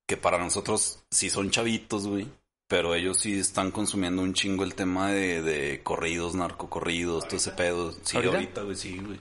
que 0.06 0.16
para 0.16 0.38
nosotros 0.38 1.04
sí 1.10 1.28
son 1.28 1.50
chavitos, 1.50 2.06
güey. 2.06 2.28
Pero 2.68 2.94
ellos 2.94 3.18
sí 3.18 3.38
están 3.38 3.70
consumiendo 3.70 4.22
un 4.22 4.34
chingo 4.34 4.62
el 4.62 4.74
tema 4.74 5.10
de, 5.10 5.42
de 5.42 5.82
corridos, 5.82 6.34
narcocorridos, 6.34 7.26
todo 7.26 7.38
ese 7.38 7.50
pedo. 7.52 7.92
Sí, 8.02 8.16
¿Ahorita? 8.16 8.34
ahorita, 8.36 8.62
güey, 8.62 8.76
sí, 8.76 8.98
güey. 8.98 9.18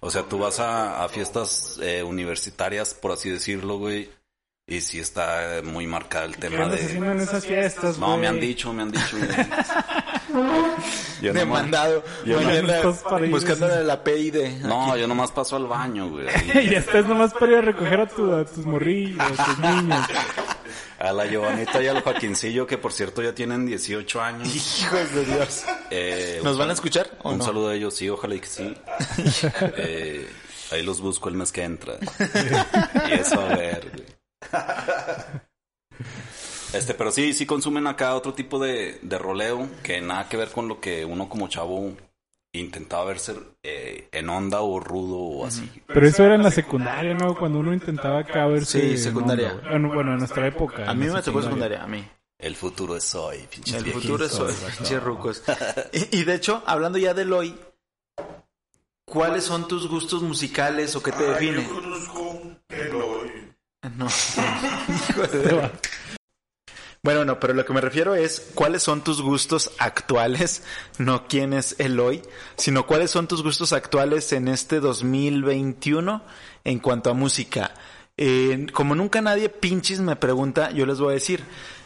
O 0.00 0.10
sea, 0.10 0.22
tú 0.24 0.38
vas 0.38 0.60
a, 0.60 1.02
a 1.02 1.08
fiestas 1.08 1.78
eh, 1.82 2.02
universitarias, 2.02 2.94
por 2.94 3.12
así 3.12 3.30
decirlo, 3.30 3.78
güey. 3.78 4.10
Y 4.66 4.82
sí 4.82 5.00
está 5.00 5.58
eh, 5.58 5.62
muy 5.62 5.86
marcado 5.86 6.26
el 6.26 6.34
¿Qué 6.36 6.42
tema 6.42 6.68
de... 6.68 6.80
en 6.94 7.20
esas 7.20 7.44
fiestas, 7.44 7.98
güey? 7.98 8.10
No, 8.10 8.16
me 8.16 8.28
han 8.28 8.38
dicho, 8.38 8.72
me 8.72 8.82
han 8.82 8.92
dicho. 8.92 9.16
Yo 11.20 11.32
demandado. 11.32 12.02
yo 12.24 12.40
no- 12.40 12.46
mañana 12.46 12.76
Estás 12.76 12.98
para 13.02 13.24
ir, 13.26 13.30
buscándole 13.32 13.84
la 13.84 14.02
PID. 14.02 14.60
No, 14.62 14.96
yo 14.96 15.06
nomás 15.06 15.30
paso 15.32 15.56
al 15.56 15.66
baño, 15.66 16.08
güey. 16.10 16.26
y 16.70 16.74
estás 16.74 17.06
nomás 17.06 17.32
para 17.34 17.52
ir 17.52 17.58
a 17.58 17.60
recoger 17.62 18.00
a, 18.00 18.06
tu- 18.06 18.32
a 18.34 18.44
tus 18.44 18.64
morrillos, 18.66 19.20
a 19.38 19.44
tus 19.44 19.58
niños. 19.60 20.06
A 20.98 21.12
la 21.12 21.26
Giovanita 21.26 21.82
y 21.82 21.86
al 21.86 22.02
Joaquincillo, 22.02 22.66
que 22.66 22.76
por 22.76 22.92
cierto 22.92 23.22
ya 23.22 23.34
tienen 23.34 23.64
18 23.64 24.20
años. 24.20 24.54
Hijos 24.54 25.14
de 25.14 25.24
Dios. 25.24 25.64
Eh, 25.90 26.40
¿Nos 26.44 26.58
van 26.58 26.68
a 26.70 26.74
escuchar 26.74 27.10
o 27.22 27.30
Un 27.30 27.38
no? 27.38 27.44
saludo 27.44 27.68
a 27.70 27.74
ellos, 27.74 27.94
sí, 27.94 28.08
ojalá 28.10 28.34
y 28.34 28.40
que 28.40 28.46
sí. 28.46 28.74
Eh, 29.78 30.28
ahí 30.72 30.82
los 30.82 31.00
busco 31.00 31.28
el 31.30 31.36
mes 31.36 31.52
que 31.52 31.62
entra. 31.64 31.94
y 33.08 33.12
eso 33.14 33.40
a 33.40 33.46
ver, 33.56 33.90
güey. 33.94 34.06
Este, 36.72 36.94
pero 36.94 37.10
sí, 37.10 37.32
sí 37.32 37.46
consumen 37.46 37.86
acá 37.86 38.14
otro 38.14 38.32
tipo 38.32 38.58
de, 38.58 38.98
de 39.02 39.18
roleo 39.18 39.68
que 39.82 40.00
nada 40.00 40.28
que 40.28 40.36
ver 40.36 40.48
con 40.50 40.68
lo 40.68 40.80
que 40.80 41.04
uno 41.04 41.28
como 41.28 41.48
chavo 41.48 41.92
intentaba 42.52 43.04
verse 43.04 43.34
eh, 43.62 44.08
en 44.12 44.28
onda 44.28 44.60
o 44.60 44.78
rudo 44.80 45.16
o 45.18 45.46
así. 45.46 45.68
Pero 45.86 46.06
eso 46.06 46.24
era 46.24 46.34
en 46.36 46.42
la 46.42 46.50
secundaria, 46.50 47.14
¿no? 47.14 47.36
Cuando 47.36 47.58
uno 47.60 47.72
intentaba 47.72 48.20
acá 48.20 48.46
verse... 48.46 48.80
Sí, 48.80 48.90
en 48.92 48.98
secundaria. 48.98 49.50
onda, 49.52 49.60
güey. 49.62 49.70
Bueno, 49.72 49.94
bueno, 49.94 50.12
en 50.12 50.18
nuestra 50.18 50.46
época. 50.46 50.88
A 50.88 50.92
en 50.92 50.98
mí 50.98 51.06
me 51.08 51.22
tocó 51.22 51.42
secundaria, 51.42 51.82
a 51.82 51.86
mí. 51.86 52.04
El 52.38 52.56
futuro 52.56 52.96
es 52.96 53.14
hoy, 53.14 53.38
pinche 53.50 53.76
El 53.76 53.84
viejitos. 53.84 54.02
futuro 54.02 54.24
es 54.26 54.38
hoy, 54.38 54.54
pinches 54.78 55.02
rucos. 55.02 55.42
Y, 55.92 56.18
y 56.20 56.24
de 56.24 56.34
hecho, 56.34 56.62
hablando 56.66 56.98
ya 56.98 57.12
del 57.14 57.32
hoy, 57.32 57.54
¿cuáles 59.04 59.44
son 59.44 59.68
tus 59.68 59.86
gustos 59.88 60.22
musicales 60.22 60.94
o 60.96 61.02
qué 61.02 61.12
te 61.12 61.24
Ay, 61.24 61.30
define? 61.34 61.62
Yo 61.64 61.74
conozco 61.74 62.20
un 62.22 62.58
Eloy. 62.68 63.30
No. 63.96 64.06
Hijo 65.10 65.22
de- 65.26 65.70
Bueno, 67.02 67.24
no, 67.24 67.40
pero 67.40 67.54
lo 67.54 67.64
que 67.64 67.72
me 67.72 67.80
refiero 67.80 68.14
es 68.14 68.50
cuáles 68.54 68.82
son 68.82 69.02
tus 69.02 69.22
gustos 69.22 69.70
actuales, 69.78 70.62
no 70.98 71.26
quién 71.28 71.54
es 71.54 71.76
el 71.78 71.98
hoy, 71.98 72.20
sino 72.56 72.86
cuáles 72.86 73.10
son 73.10 73.26
tus 73.26 73.42
gustos 73.42 73.72
actuales 73.72 74.32
en 74.32 74.48
este 74.48 74.80
2021 74.80 76.22
en 76.64 76.78
cuanto 76.78 77.10
a 77.10 77.14
música. 77.14 77.72
Como 78.74 78.94
nunca 78.94 79.22
nadie 79.22 79.48
pinches 79.48 80.00
me 80.00 80.14
pregunta, 80.14 80.72
yo 80.72 80.84
les 80.84 81.00
voy 81.00 81.12
a 81.12 81.14
decir, 81.14 81.42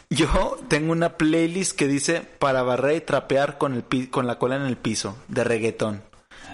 yo 0.09 0.59
tengo 0.67 0.91
una 0.91 1.15
playlist 1.17 1.77
que 1.77 1.87
dice 1.87 2.19
para 2.39 2.61
barrer 2.61 2.97
y 2.97 3.01
trapear 3.01 3.57
con, 3.57 3.73
el 3.73 3.83
pi- 3.83 4.07
con 4.07 4.27
la 4.27 4.37
cola 4.37 4.57
en 4.57 4.63
el 4.63 4.75
piso, 4.75 5.15
de 5.29 5.45
reggaetón. 5.45 6.03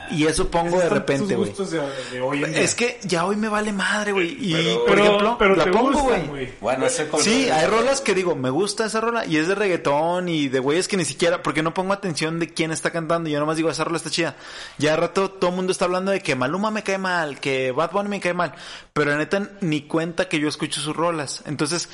Y 0.10 0.26
eso 0.26 0.50
pongo 0.50 0.80
de 0.80 0.90
repente, 0.90 1.36
güey. 1.36 1.54
Es 2.56 2.76
que 2.76 3.00
ya 3.04 3.26
hoy 3.26 3.36
me 3.36 3.48
vale 3.48 3.72
madre, 3.72 4.12
güey. 4.12 4.36
Y, 4.40 4.54
Pero- 4.54 4.86
por 4.86 5.00
ejemplo, 5.00 5.36
pero 5.40 5.56
la 5.56 5.64
te 5.66 5.72
pongo, 5.72 6.02
güey. 6.02 6.54
Bueno, 6.60 6.86
ese 6.86 7.08
Sí, 7.20 7.50
hay 7.50 7.68
rolas 7.68 8.02
que 8.02 8.14
digo, 8.14 8.36
me 8.36 8.50
gusta 8.50 8.86
esa 8.86 9.00
rola 9.00 9.26
y 9.26 9.38
es 9.38 9.48
de 9.48 9.56
reggaetón 9.56 10.28
y 10.28 10.48
de 10.50 10.60
güeyes 10.60 10.88
que 10.88 10.98
ni 10.98 11.06
siquiera, 11.06 11.42
porque 11.44 11.64
no 11.64 11.74
pongo 11.74 11.94
atención 11.94 12.40
de 12.40 12.50
quién 12.54 12.72
está 12.72 12.92
cantando, 12.92 13.30
yo 13.30 13.40
nomás 13.40 13.58
digo, 13.58 13.70
esa 13.70 13.84
rola 13.84 13.98
está 13.98 14.10
chida. 14.10 14.36
Ya 14.78 14.92
de 14.92 14.98
rato 14.98 15.32
todo 15.32 15.50
el 15.52 15.56
mundo 15.56 15.72
está 15.72 15.86
hablando 15.86 16.12
de 16.12 16.22
que 16.22 16.36
Maluma 16.36 16.72
me 16.72 16.84
cae 16.84 16.98
mal, 16.98 17.40
que 17.40 17.72
Bad 17.72 17.92
Bunny 17.92 18.10
me 18.10 18.20
cae 18.20 18.34
mal, 18.34 18.54
pero 18.94 19.16
neta 19.16 19.50
ni 19.62 19.82
cuenta 19.84 20.28
que 20.28 20.40
yo 20.40 20.48
escucho 20.50 20.82
sus 20.82 20.96
rolas. 20.96 21.44
Entonces, 21.46 21.90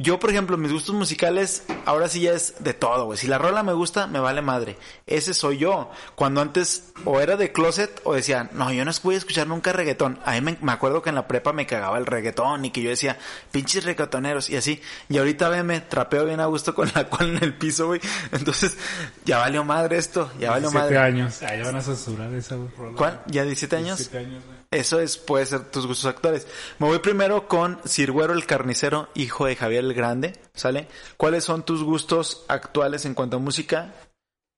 yo, 0.00 0.18
por 0.18 0.30
ejemplo, 0.30 0.56
mis 0.56 0.72
gustos 0.72 0.94
musicales, 0.94 1.64
ahora 1.86 2.08
sí 2.08 2.20
ya 2.20 2.32
es 2.32 2.54
de 2.58 2.74
todo, 2.74 3.06
güey. 3.06 3.18
Si 3.18 3.26
la 3.26 3.38
rola 3.38 3.62
me 3.62 3.72
gusta, 3.72 4.06
me 4.06 4.20
vale 4.20 4.42
madre. 4.42 4.76
Ese 5.06 5.34
soy 5.34 5.58
yo. 5.58 5.90
Cuando 6.14 6.40
antes 6.40 6.92
o 7.04 7.20
era 7.20 7.36
de 7.36 7.52
closet 7.52 8.00
o 8.04 8.14
decía, 8.14 8.50
no, 8.52 8.72
yo 8.72 8.84
no 8.84 8.92
voy 9.02 9.14
a 9.14 9.18
escuchar 9.18 9.46
nunca 9.46 9.72
reggaetón. 9.72 10.18
A 10.24 10.32
mí 10.32 10.40
me, 10.40 10.58
me 10.60 10.72
acuerdo 10.72 11.02
que 11.02 11.08
en 11.08 11.14
la 11.14 11.26
prepa 11.28 11.52
me 11.52 11.66
cagaba 11.66 11.98
el 11.98 12.06
reggaetón 12.06 12.64
y 12.64 12.70
que 12.70 12.82
yo 12.82 12.90
decía, 12.90 13.18
pinches 13.50 13.84
reggaetoneros 13.84 14.50
y 14.50 14.56
así. 14.56 14.80
Y 15.08 15.18
ahorita 15.18 15.48
veme, 15.48 15.80
trapeo 15.80 16.24
bien 16.24 16.40
a 16.40 16.46
gusto 16.46 16.74
con 16.74 16.90
la 16.94 17.04
cual 17.04 17.36
en 17.36 17.44
el 17.44 17.54
piso, 17.54 17.86
güey. 17.86 18.00
Entonces, 18.32 18.76
ya 19.24 19.38
valió 19.38 19.64
madre 19.64 19.98
esto, 19.98 20.30
ya 20.38 20.50
valió 20.50 20.70
17 20.70 20.94
madre. 20.94 20.98
años. 20.98 21.42
Ah, 21.42 21.54
ya 21.56 21.64
van 21.64 21.76
a 21.76 21.82
censurar 21.82 22.32
esa 22.34 22.56
rola. 22.76 22.96
¿Cuál? 22.96 23.22
¿Ya 23.26 23.44
17 23.44 23.76
años? 23.76 23.98
17 23.98 24.18
años, 24.18 24.44
güey. 24.44 24.57
Eso 24.70 25.00
es, 25.00 25.16
puede 25.16 25.46
ser 25.46 25.70
tus 25.70 25.86
gustos 25.86 26.04
actuales. 26.06 26.46
Me 26.78 26.86
voy 26.86 26.98
primero 26.98 27.48
con 27.48 27.80
Sirguero 27.86 28.34
el 28.34 28.44
Carnicero, 28.44 29.08
hijo 29.14 29.46
de 29.46 29.56
Javier 29.56 29.84
el 29.84 29.94
Grande, 29.94 30.38
¿sale? 30.52 30.88
¿Cuáles 31.16 31.44
son 31.44 31.64
tus 31.64 31.82
gustos 31.82 32.44
actuales 32.48 33.06
en 33.06 33.14
cuanto 33.14 33.38
a 33.38 33.40
música 33.40 33.94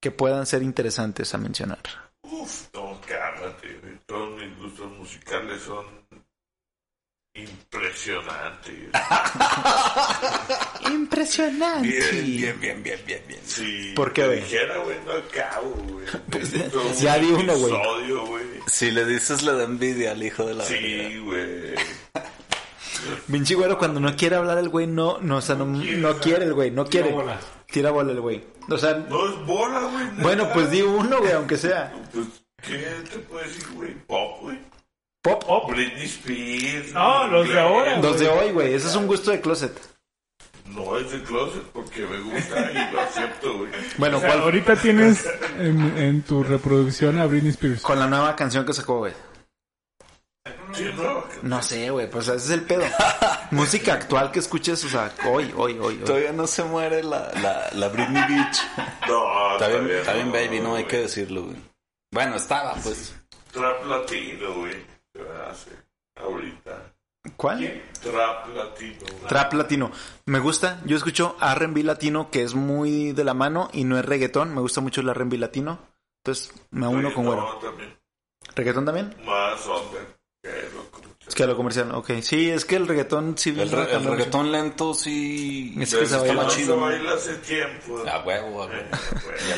que 0.00 0.10
puedan 0.10 0.46
ser 0.46 0.62
interesantes 0.62 1.32
a 1.32 1.38
mencionar? 1.38 1.78
Uf, 2.22 2.68
no, 2.74 3.00
cálmate. 3.06 3.80
Todos 4.06 4.36
mis 4.40 4.58
gustos 4.58 4.90
musicales 4.98 5.62
son 5.62 5.99
impresionantes. 7.48 8.74
Impresionante. 10.90 11.88
Bien, 11.88 12.36
bien, 12.38 12.60
bien, 12.60 12.82
bien, 12.82 12.98
bien, 13.06 13.22
bien. 13.28 13.40
Si 13.44 13.92
¿Por 13.94 14.12
qué, 14.12 14.26
güey? 14.26 14.40
dijera, 14.40 14.78
güey, 14.78 14.96
no 15.06 15.12
acabo, 15.12 15.70
güey. 15.88 16.06
Pues, 16.30 17.00
ya 17.00 17.18
di 17.18 17.26
uno, 17.30 17.54
güey. 17.56 18.44
Si 18.66 18.90
le 18.90 19.04
dices 19.04 19.42
le 19.42 19.52
da 19.52 19.64
envidia 19.64 20.12
al 20.12 20.22
hijo 20.22 20.44
de 20.46 20.54
la. 20.54 20.64
Sí, 20.64 21.18
güey. 21.24 21.74
Vinci 23.28 23.54
güero 23.54 23.78
cuando 23.78 23.98
no 23.98 24.14
quiere 24.14 24.36
hablar 24.36 24.58
el 24.58 24.68
güey 24.68 24.86
no, 24.86 25.18
no, 25.20 25.38
o 25.38 25.40
sea, 25.40 25.54
no, 25.54 25.64
no 25.64 26.18
quiere 26.18 26.44
el 26.44 26.52
güey, 26.52 26.70
no 26.70 26.84
Tira 26.84 27.04
quiere. 27.04 27.16
bola. 27.16 27.40
Tira 27.70 27.90
bola 27.90 28.12
el 28.12 28.20
güey. 28.20 28.44
O 28.68 28.76
sea, 28.76 28.94
No 28.94 29.28
es 29.28 29.46
bola, 29.46 29.80
güey. 29.80 30.04
bueno, 30.22 30.50
pues 30.52 30.70
di 30.70 30.82
uno, 30.82 31.18
güey, 31.18 31.32
aunque 31.32 31.56
sea. 31.56 31.92
Pues, 32.12 32.26
¿qué 32.62 32.76
te 33.10 33.18
puedo 33.20 33.42
decir, 33.44 33.66
güey? 33.74 33.94
Pop, 34.06 34.42
güey. 34.42 34.58
Pop. 35.22 35.44
Pop. 35.44 35.70
Britney 35.70 36.06
Spears. 36.06 36.92
No, 36.92 37.26
los 37.28 37.48
de 37.48 37.60
ahora, 37.60 37.98
Los 37.98 38.18
de 38.18 38.28
hoy, 38.28 38.52
güey, 38.52 38.74
ese 38.74 38.88
es 38.88 38.94
un 38.96 39.06
gusto 39.06 39.30
de 39.30 39.40
closet. 39.40 39.78
No 40.66 40.96
es 40.96 41.10
de 41.10 41.22
closet 41.22 41.62
porque 41.72 42.06
me 42.06 42.20
gusta 42.20 42.70
y 42.72 42.92
lo 42.94 43.00
acepto, 43.00 43.58
güey. 43.58 43.72
Bueno, 43.98 44.18
O 44.18 44.20
sea, 44.20 44.30
¿cuál? 44.30 44.42
ahorita 44.42 44.76
tienes 44.76 45.26
en, 45.58 45.98
en 45.98 46.22
tu 46.22 46.42
reproducción 46.44 47.18
a 47.18 47.26
Britney 47.26 47.50
Spears. 47.50 47.82
Con 47.82 47.98
la 47.98 48.06
nueva 48.06 48.34
canción 48.36 48.64
que 48.64 48.72
sacó, 48.72 48.98
güey. 48.98 49.12
No, 50.96 51.24
No 51.42 51.62
sé, 51.62 51.90
güey, 51.90 52.08
pues 52.08 52.28
ese 52.28 52.36
es 52.36 52.50
el 52.50 52.62
pedo. 52.62 52.84
Música 53.50 53.94
actual 53.94 54.30
que 54.30 54.38
escuches, 54.38 54.82
o 54.84 54.88
sea, 54.88 55.12
hoy, 55.28 55.52
hoy, 55.56 55.72
hoy, 55.74 55.80
hoy. 55.80 55.96
Todavía 55.98 56.32
no 56.32 56.46
se 56.46 56.62
muere 56.62 57.02
la, 57.02 57.30
la, 57.42 57.68
la 57.72 57.88
Britney 57.88 58.22
Beach. 58.28 58.62
no, 59.08 59.52
Está 59.54 59.68
bien, 59.68 59.90
está 59.90 60.12
bien, 60.14 60.26
no, 60.28 60.32
baby, 60.32 60.60
no 60.60 60.76
hay 60.76 60.84
que 60.84 60.98
decirlo, 60.98 61.42
güey. 61.44 61.56
Bueno, 62.12 62.36
estaba, 62.36 62.74
pues. 62.76 63.14
Trap 63.52 63.84
latino, 63.86 64.54
güey. 64.54 64.76
Hace 65.50 65.70
ahorita. 66.16 66.92
¿Cuál? 67.36 67.82
Trap 68.02 68.48
latino. 68.56 68.98
güey. 69.00 69.26
Trap 69.28 69.52
latino. 69.54 69.90
Me 70.26 70.38
gusta, 70.38 70.80
yo 70.86 70.96
escucho 70.96 71.36
R&B 71.40 71.82
latino 71.82 72.30
que 72.30 72.42
es 72.42 72.54
muy 72.54 73.12
de 73.12 73.24
la 73.24 73.34
mano 73.34 73.68
y 73.72 73.84
no 73.84 73.98
es 73.98 74.04
reggaetón. 74.04 74.54
Me 74.54 74.60
gusta 74.60 74.80
mucho 74.80 75.00
el 75.02 75.08
R&B 75.10 75.36
latino. 75.38 75.78
Entonces 76.24 76.52
me 76.70 76.86
uno 76.86 77.12
con 77.14 77.24
No, 77.24 77.32
güero. 77.32 77.58
también. 77.58 77.98
¿Reggaetón 78.54 78.84
también? 78.86 79.14
Más 79.24 79.66
under 79.66 80.16
que 80.42 80.48
lo 80.74 80.89
Es 81.30 81.34
que 81.36 81.44
a 81.44 81.46
lo 81.46 81.56
comercial, 81.56 81.92
ok. 81.94 82.10
Sí, 82.22 82.50
es 82.50 82.64
que 82.64 82.74
el 82.74 82.88
reggaetón 82.88 83.38
sí... 83.38 83.50
El, 83.56 83.70
re- 83.70 83.94
el 83.94 84.02
reggaetón 84.04 84.50
lento 84.50 84.94
sí. 84.94 85.72
Es 85.78 85.94
que 85.94 86.04
se 86.04 86.16
baila 86.18 86.48
chido. 86.48 86.74
se 86.74 86.80
baila 86.80 87.12
hace 87.14 87.34
tiempo. 87.36 87.98
A 88.04 88.24
huevo, 88.24 88.64
a 88.64 88.66
huevo. 88.66 88.88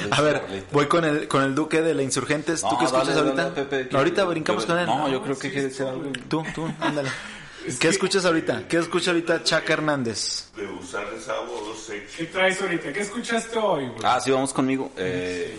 Lo 0.09 0.15
A 0.15 0.21
ver, 0.21 0.43
voy 0.71 0.87
con 0.87 1.03
el, 1.07 1.27
con 1.29 1.43
el 1.43 1.55
duque 1.55 1.81
de 1.81 1.95
la 1.95 2.03
Insurgentes. 2.03 2.61
¿Tú 2.61 2.67
No, 2.71 2.79
qué 2.79 2.85
escuchas 2.85 3.09
dale, 3.09 3.21
ahorita? 3.21 3.43
dale, 3.51 3.55
Pepe, 3.65 3.89
que- 3.89 3.97
ahorita 3.97 4.23
que- 4.23 4.29
brincamos 4.29 4.65
que- 4.65 4.71
con 4.71 4.79
él. 4.81 4.87
No, 4.87 5.09
yo 5.09 5.23
creo 5.23 5.39
que 5.39 5.51
quiere 5.51 5.69
decir 5.69 5.87
algo. 5.87 6.13
Tú, 6.29 6.45
tú, 6.55 6.71
ándale. 6.79 7.09
¿Qué 7.81 7.89
escuchas 7.89 8.27
ahorita? 8.27 8.69
¿Qué 8.69 8.77
escucha 8.77 9.13
ahorita 9.13 9.43
Chaca 9.43 9.73
Hernández? 9.73 10.51
De 10.55 10.67
usar 10.67 11.07
esa 11.17 11.41
voz 11.41 11.87
¿Qué 11.87 12.01
sexy. 12.01 12.27
traes 12.27 12.61
ahorita? 12.61 12.93
¿Qué 12.93 13.01
escuchaste 13.01 13.59
hoy, 13.59 13.87
güey? 13.87 14.01
Ah, 14.05 14.21
sí, 14.21 14.31
vamos 14.31 14.53
conmigo. 14.53 14.93
Eh, 14.99 15.59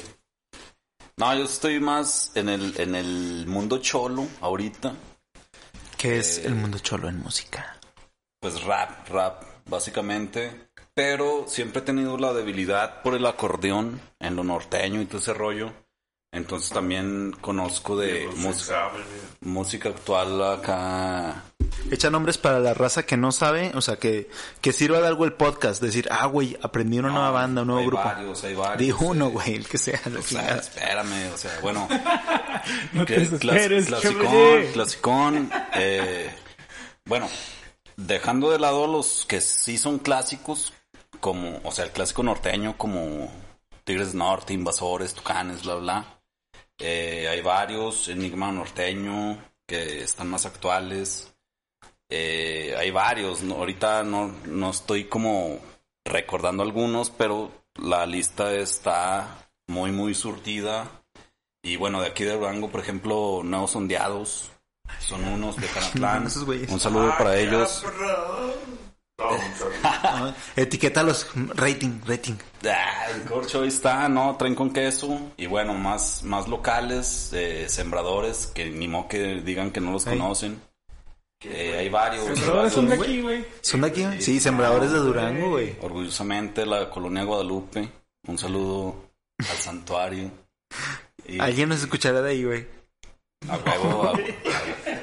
no, 1.18 1.34
yo 1.36 1.46
estoy 1.46 1.80
más 1.80 2.32
en 2.36 2.50
el, 2.50 2.74
en 2.80 2.94
el 2.94 3.46
mundo 3.48 3.80
cholo 3.80 4.28
ahorita. 4.42 4.94
¿Qué 6.04 6.18
es 6.18 6.40
el 6.40 6.54
mundo 6.56 6.80
cholo 6.80 7.08
en 7.08 7.18
música? 7.18 7.80
Pues 8.42 8.62
rap, 8.66 9.08
rap, 9.08 9.42
básicamente. 9.70 10.68
Pero 10.94 11.46
siempre 11.48 11.80
he 11.80 11.86
tenido 11.86 12.18
la 12.18 12.34
debilidad 12.34 13.02
por 13.02 13.16
el 13.16 13.26
acordeón 13.26 14.02
en 14.20 14.36
lo 14.36 14.44
norteño 14.44 15.02
y 15.02 15.06
todo 15.06 15.20
ese 15.20 15.34
rollo. 15.34 15.72
Entonces 16.30 16.72
también 16.72 17.32
conozco 17.40 17.96
de 17.96 18.28
música, 18.36 18.92
música 19.40 19.88
actual 19.88 20.44
acá. 20.44 21.42
Echa 21.92 22.10
nombres 22.10 22.38
para 22.38 22.60
la 22.60 22.74
raza 22.74 23.04
que 23.04 23.18
no 23.18 23.32
sabe, 23.32 23.72
o 23.76 23.82
sea, 23.82 23.98
que, 23.98 24.30
que 24.62 24.74
sirva 24.74 25.00
de 25.00 25.08
algo 25.08 25.26
el 25.26 25.34
podcast. 25.34 25.82
Decir, 25.82 26.08
ah, 26.12 26.26
güey, 26.26 26.58
aprendí 26.62 27.00
una 27.00 27.10
nueva 27.10 27.32
banda, 27.32 27.62
un 27.62 27.68
nuevo 27.68 27.82
hay 27.82 27.88
grupo. 27.88 28.04
Varios, 28.04 28.44
hay 28.44 28.56
varios. 28.56 28.78
Di 28.80 29.06
uno, 29.06 29.30
güey, 29.30 29.56
el 29.56 29.68
que 29.68 29.78
sea. 29.78 30.02
o 30.06 30.20
espérame, 30.20 31.32
o 31.34 31.38
sea, 31.38 31.60
bueno. 31.62 31.88
no 32.94 33.06
te 33.06 33.28
clasicón, 33.40 34.64
clasicón. 34.74 35.52
eh, 35.76 36.30
bueno, 37.06 37.28
dejando 37.98 38.52
de 38.52 38.60
lado 38.60 38.88
los 38.88 39.26
que 39.28 39.42
sí 39.42 39.78
son 39.78 40.00
clásicos, 40.00 40.74
como, 41.20 41.60
o 41.64 41.72
sea, 41.72 41.86
el 41.86 41.92
clásico 41.92 42.24
norteño, 42.24 42.78
como 42.78 43.32
Tigres 43.84 44.14
Norte, 44.14 44.54
Invasores, 44.54 45.14
Tucanes, 45.14 45.64
bla, 45.64 45.76
bla. 45.76 46.20
Eh, 46.80 47.28
hay 47.30 47.42
varios, 47.42 48.08
Enigma 48.08 48.52
Norteño, 48.52 49.38
que 49.66 50.04
están 50.04 50.30
más 50.30 50.46
actuales. 50.46 51.33
Eh, 52.10 52.76
hay 52.78 52.92
varios, 52.92 53.42
¿no? 53.42 53.56
ahorita 53.56 54.04
no, 54.04 54.32
no 54.46 54.70
estoy 54.70 55.06
como 55.06 55.60
recordando 56.06 56.64
algunos, 56.64 57.10
pero 57.10 57.52
la 57.76 58.06
lista 58.06 58.54
está 58.54 59.48
muy, 59.68 59.92
muy 59.92 60.14
surtida. 60.14 60.90
Y 61.64 61.78
bueno, 61.78 62.02
de 62.02 62.08
aquí 62.08 62.24
de 62.24 62.34
Durango, 62.34 62.70
por 62.70 62.82
ejemplo, 62.82 63.42
Nuevos 63.44 63.76
Ondeados, 63.76 64.52
son 65.00 65.24
unos 65.26 65.56
de 65.56 65.68
Canatlán. 65.68 66.28
Un 66.70 66.80
saludo 66.80 67.14
para 67.18 67.38
ellos. 67.38 67.86
Ah, 69.84 70.34
Etiquétalos, 70.56 71.28
rating, 71.56 72.02
rating. 72.06 72.34
Ah, 72.66 73.08
el 73.14 73.24
corcho 73.24 73.62
ahí 73.62 73.68
está, 73.68 74.10
¿no? 74.10 74.36
Traen 74.38 74.56
con 74.56 74.74
queso. 74.74 75.32
Y 75.38 75.46
bueno, 75.46 75.74
más, 75.74 76.24
más 76.24 76.48
locales, 76.48 77.32
eh, 77.34 77.70
sembradores, 77.70 78.48
que 78.48 78.70
ni 78.70 78.88
modo 78.88 79.08
que 79.08 79.42
digan 79.42 79.72
que 79.72 79.80
no 79.80 79.92
los 79.92 80.06
conocen. 80.06 80.62
Eh, 81.46 81.78
hay 81.80 81.90
varios. 81.90 82.26
Sembradores 82.26 82.74
son 82.74 82.88
de 82.90 82.96
aquí, 82.96 83.22
güey. 83.22 83.46
¿Son 83.62 83.82
de 83.82 83.88
aquí? 83.88 84.06
Sí, 84.20 84.40
sembradores 84.40 84.92
de 84.92 85.00
Durango, 85.00 85.50
güey. 85.52 85.76
Orgullosamente 85.82 86.66
la 86.66 86.90
colonia 86.90 87.24
Guadalupe. 87.24 87.90
Un 88.28 88.38
saludo 88.38 88.96
al 89.40 89.58
santuario. 89.58 90.32
Y 91.28 91.40
Alguien 91.40 91.70
nos 91.70 91.82
escuchará 91.82 92.22
de 92.22 92.32
ahí, 92.32 92.44
güey. 92.44 92.66
a 93.50 93.58
huevo, 93.58 94.14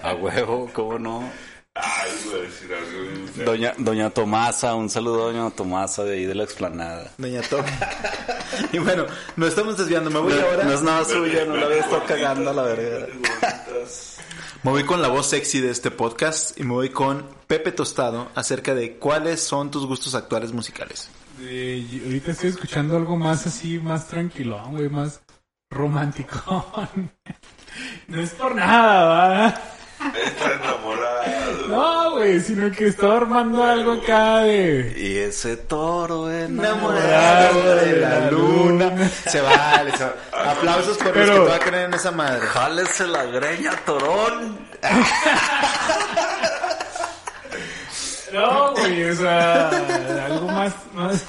a, 0.02 0.08
a 0.10 0.14
huevo, 0.14 0.70
¿cómo 0.72 0.98
no? 0.98 1.30
Ay, 1.74 2.10
decir 2.42 2.74
algo. 2.74 3.44
Doña, 3.44 3.74
Doña 3.78 4.10
Tomasa, 4.10 4.74
un 4.74 4.90
saludo 4.90 5.28
a 5.28 5.32
Doña 5.32 5.50
Tomasa 5.54 6.04
de 6.04 6.14
ahí 6.16 6.24
de 6.26 6.34
la 6.34 6.44
explanada. 6.44 7.12
Doña 7.18 7.42
Tom. 7.42 7.64
y 8.72 8.78
bueno, 8.78 9.06
nos 9.36 9.48
estamos 9.50 9.76
desviando. 9.78 10.10
Me 10.10 10.18
voy 10.18 10.32
No, 10.34 10.40
ahora. 10.46 10.64
no 10.64 10.72
es 10.72 10.82
nada 10.82 11.04
suya, 11.04 11.44
no 11.44 11.56
la 11.56 11.66
voy 11.66 11.76
a 11.76 11.80
estar 11.80 12.04
cagando 12.06 12.50
a 12.50 12.54
la 12.54 12.62
verga. 12.62 13.06
Me 14.62 14.70
voy 14.70 14.84
con 14.84 15.00
la 15.00 15.08
voz 15.08 15.26
sexy 15.26 15.60
de 15.60 15.70
este 15.70 15.90
podcast 15.90 16.58
y 16.58 16.64
me 16.64 16.74
voy 16.74 16.90
con 16.90 17.26
Pepe 17.46 17.72
Tostado 17.72 18.30
acerca 18.34 18.74
de 18.74 18.96
cuáles 18.96 19.40
son 19.40 19.70
tus 19.70 19.86
gustos 19.86 20.14
actuales 20.14 20.52
musicales. 20.52 21.10
Eh, 21.40 22.02
ahorita 22.04 22.32
estoy 22.32 22.50
escuchando 22.50 22.96
algo 22.96 23.16
más 23.16 23.46
así, 23.46 23.78
más 23.78 24.08
tranquilón, 24.08 24.72
güey, 24.72 24.88
más 24.88 25.22
romántico. 25.70 26.66
no 28.08 28.20
es 28.20 28.30
por 28.30 28.54
nada, 28.54 29.04
¿va? 29.04 29.48
Está 30.14 30.54
enamorado. 30.54 31.39
No, 31.70 32.10
güey, 32.12 32.40
sino 32.40 32.70
que 32.70 32.88
estaba 32.88 33.18
armando 33.18 33.62
algo 33.62 33.92
acá 33.92 34.40
de... 34.40 34.92
Y 34.96 35.18
ese 35.18 35.56
toro 35.56 36.30
Enamorado 36.30 37.76
de 37.76 38.00
la 38.00 38.30
luna. 38.30 39.08
Se 39.26 39.40
vale, 39.40 39.96
se 39.96 40.04
vale. 40.04 40.50
Aplausos 40.50 40.98
por 40.98 41.16
los 41.16 41.30
que 41.30 41.34
te 41.34 41.38
va 41.38 41.56
a 41.56 41.58
creer 41.60 41.84
en 41.86 41.94
esa 41.94 42.10
madre. 42.10 42.40
Jálese 42.40 43.06
la 43.06 43.24
greña, 43.24 43.72
torón. 43.84 44.58
No, 48.32 48.72
güey, 48.74 49.10
o 49.10 49.16
sea, 49.16 49.68
algo 50.26 50.46
más, 50.46 50.72
más... 50.94 51.24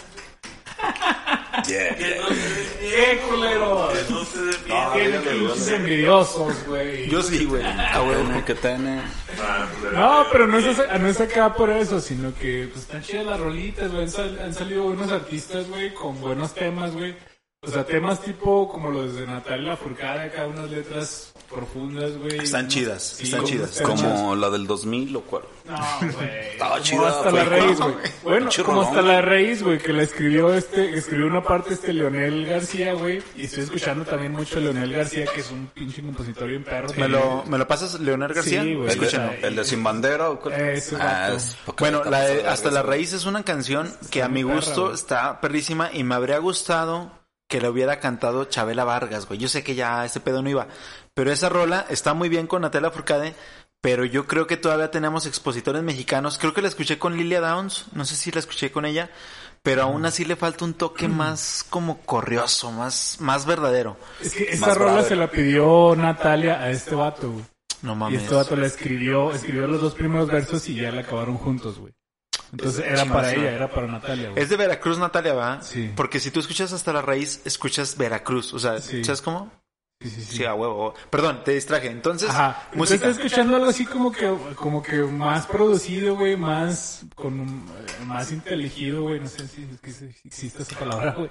Yeah. 1.68 1.96
Que 1.96 2.16
no 2.20 2.28
se 2.30 2.80
¡Qué 2.80 3.22
culero! 3.30 3.90
que 3.92 4.14
no 4.14 4.26
se 4.26 4.40
pinches 4.60 5.68
envidiosos, 5.70 6.66
güey. 6.68 7.10
Yo 7.10 7.22
sí, 7.22 7.46
güey. 7.46 7.64
A 7.64 8.02
huevo 8.04 8.46
que 8.46 8.56
tiene. 8.56 9.02
No, 9.94 10.26
pero 10.32 10.48
no 10.48 10.58
es, 10.58 10.66
no 11.00 11.08
es 11.08 11.20
acá 11.22 11.54
por 11.54 11.70
eso, 11.70 12.00
sino 12.00 12.34
que 12.36 12.68
pues 12.72 12.84
están 12.86 13.02
chidas 13.02 13.26
las 13.26 13.40
rolitas, 13.40 13.92
güey. 13.92 14.04
Han, 14.04 14.10
sal- 14.10 14.40
han 14.44 14.54
salido 14.54 14.84
buenos 14.84 15.12
artistas, 15.12 15.68
güey, 15.68 15.94
con 15.94 16.20
buenos 16.22 16.54
temas, 16.54 16.92
güey. 16.94 17.16
O 17.64 17.70
sea, 17.70 17.86
temas 17.86 18.22
tipo 18.22 18.68
como 18.70 18.90
los 18.90 19.16
de 19.16 19.28
Natalia 19.28 19.70
Lafourcade, 19.72 20.22
acá 20.24 20.48
unas 20.48 20.70
letras 20.72 21.34
profundas, 21.54 22.18
güey. 22.18 22.40
Están 22.40 22.68
chidas, 22.68 23.16
sí, 23.18 23.24
están 23.26 23.44
chidas. 23.44 23.82
Como 23.82 24.36
la 24.36 24.50
del 24.50 24.66
2000 24.68 25.16
o 25.16 25.22
cual. 25.22 25.44
No, 25.68 25.78
güey. 26.02 26.30
Estaba 26.54 26.72
Como 26.74 26.84
chida, 26.84 27.10
hasta 27.10 27.30
fue 27.30 27.40
la 27.40 27.46
raíz, 27.46 27.78
como- 27.78 27.94
güey. 27.94 28.06
Bueno, 28.24 28.50
como 28.66 28.82
hasta 28.84 29.02
la 29.02 29.22
raíz, 29.22 29.64
güey, 29.64 29.78
que 29.80 29.94
la 29.94 30.04
escribió 30.04 30.54
este, 30.54 30.98
escribió 30.98 31.28
una 31.28 31.44
parte 31.44 31.74
este 31.74 31.92
Leonel 31.94 32.46
García, 32.46 32.94
güey. 32.94 33.22
Y 33.36 33.46
estoy 33.46 33.64
escuchando 33.64 34.06
también 34.06 34.32
mucho 34.32 34.58
a 34.58 34.62
Leonel 34.62 34.92
García, 34.94 35.26
que 35.34 35.42
es 35.42 35.52
un 35.52 35.68
pinche 35.68 36.02
compositor 36.02 36.48
bien 36.48 36.64
perro. 36.64 36.90
¿Me 36.98 37.08
lo, 37.08 37.44
¿Me 37.48 37.58
lo 37.58 37.68
pasas, 37.68 38.00
Leonel 38.00 38.34
García? 38.34 38.64
Sí, 38.64 38.74
güey. 38.76 38.90
El 38.92 39.00
de, 39.00 39.06
Escúchalo. 39.06 39.32
el 39.42 39.56
de 39.56 39.66
Sin 39.66 39.84
Bandera 39.84 40.30
o 40.30 40.40
cuál. 40.40 40.54
Ese 40.56 40.96
Ah, 40.96 41.24
vato. 41.28 41.36
es 41.38 41.58
poca 41.66 41.84
Bueno, 41.84 42.04
la 42.10 42.52
Hasta 42.52 42.72
la 42.72 42.80
eso. 42.82 42.90
Raíz 42.90 43.14
es 43.14 43.26
una 43.26 43.44
canción 43.44 43.92
que 44.10 44.24
a 44.24 44.28
mi 44.28 44.44
gusto 44.44 44.94
está 44.94 45.42
perrísima 45.42 45.90
y 45.94 46.04
me 46.04 46.16
habría 46.16 46.38
gustado 46.40 47.12
que 47.52 47.60
le 47.62 47.68
hubiera 47.70 48.00
cantado 48.00 48.46
Chabela 48.46 48.86
Vargas, 48.86 49.28
güey. 49.28 49.38
Yo 49.38 49.50
sé 49.50 49.62
que 49.62 49.76
ya 49.76 50.06
este 50.06 50.22
pedo 50.22 50.42
no 50.42 50.50
iba, 50.50 50.68
pero 51.14 51.32
esa 51.34 51.50
rola 51.50 51.86
está 51.90 52.14
muy 52.14 52.30
bien 52.30 52.48
con 52.48 52.62
Natalia 52.62 52.92
Furcade, 52.92 53.36
pero 53.82 54.06
yo 54.06 54.26
creo 54.26 54.48
que 54.48 54.56
todavía 54.56 54.90
tenemos 54.90 55.26
expositores 55.26 55.84
mexicanos. 55.84 56.38
Creo 56.38 56.54
que 56.54 56.62
la 56.62 56.70
escuché 56.70 56.98
con 56.98 57.18
Lilia 57.18 57.42
Downs, 57.42 57.88
no 57.92 58.06
sé 58.06 58.16
si 58.16 58.32
la 58.32 58.40
escuché 58.40 58.72
con 58.72 58.86
ella, 58.86 59.10
pero 59.62 59.84
aún 59.84 60.06
así 60.06 60.24
le 60.24 60.38
falta 60.38 60.64
un 60.64 60.74
toque 60.76 61.10
más 61.10 61.66
como 61.70 62.00
corrioso, 62.00 62.72
más, 62.72 63.18
más 63.20 63.46
verdadero. 63.46 63.98
Es 64.22 64.34
que 64.34 64.56
Más 64.58 64.78
rola 64.78 65.04
se 65.04 65.18
la 65.18 65.30
pidió 65.30 65.94
Natalia 65.98 66.62
a 66.62 66.72
este 66.72 66.96
vato, 66.96 67.30
güey. 67.32 67.46
No 67.82 67.94
Y 67.94 67.96
mames. 67.98 68.22
este 68.24 68.34
vato 68.36 68.56
la 68.56 68.68
escribió, 68.68 69.32
escribió 69.34 69.68
los 69.68 69.82
dos 69.82 69.94
primeros 69.96 70.28
versos 70.30 70.70
y 70.70 70.76
ya 70.76 70.92
la 70.92 71.02
acabaron 71.02 71.36
juntos, 71.38 71.80
güey. 71.80 71.94
Entonces 72.52 72.86
era 72.86 73.06
para 73.06 73.34
ella, 73.34 73.52
era 73.52 73.70
para 73.70 73.88
Natalia, 73.88 74.30
güey. 74.32 74.42
Es 74.44 74.50
de 74.50 74.58
Veracruz, 74.58 74.98
Natalia, 74.98 75.34
¿va? 75.34 75.62
Sí. 75.62 75.92
Porque 75.96 76.20
si 76.20 76.32
tú 76.32 76.40
escuchas 76.40 76.74
hasta 76.74 76.92
la 76.94 77.02
raíz, 77.02 77.42
escuchas 77.46 77.98
Veracruz. 77.98 78.54
O 78.54 78.60
sea, 78.60 78.80
Sí. 78.80 79.04
¿sabes 79.04 79.22
cómo? 79.22 79.52
Sí, 80.02 80.10
sí, 80.10 80.22
sí. 80.24 80.36
Sí, 80.38 80.46
a 80.46 80.56
huevo. 80.56 80.94
Perdón, 81.12 81.44
te 81.46 81.52
distraje. 81.54 81.88
Entonces, 81.88 82.30
Ajá. 82.30 82.64
Entonces 82.74 82.78
música. 82.78 83.10
está 83.10 83.22
escuchando 83.24 83.56
algo 83.56 83.70
así 83.70 83.86
como 83.86 84.12
que, 84.12 84.36
como 84.56 84.82
que 84.82 84.98
más 85.04 85.46
producido, 85.46 86.16
güey, 86.16 86.36
más, 86.36 87.04
con 87.16 87.40
un, 87.40 87.70
eh, 87.78 88.06
más 88.06 88.32
inteligido, 88.32 89.04
güey, 89.04 89.20
no 89.20 89.28
sé 89.28 89.48
si 89.48 89.68
existe 90.26 90.64
esa 90.64 90.78
palabra, 90.80 91.14
güey. 91.18 91.30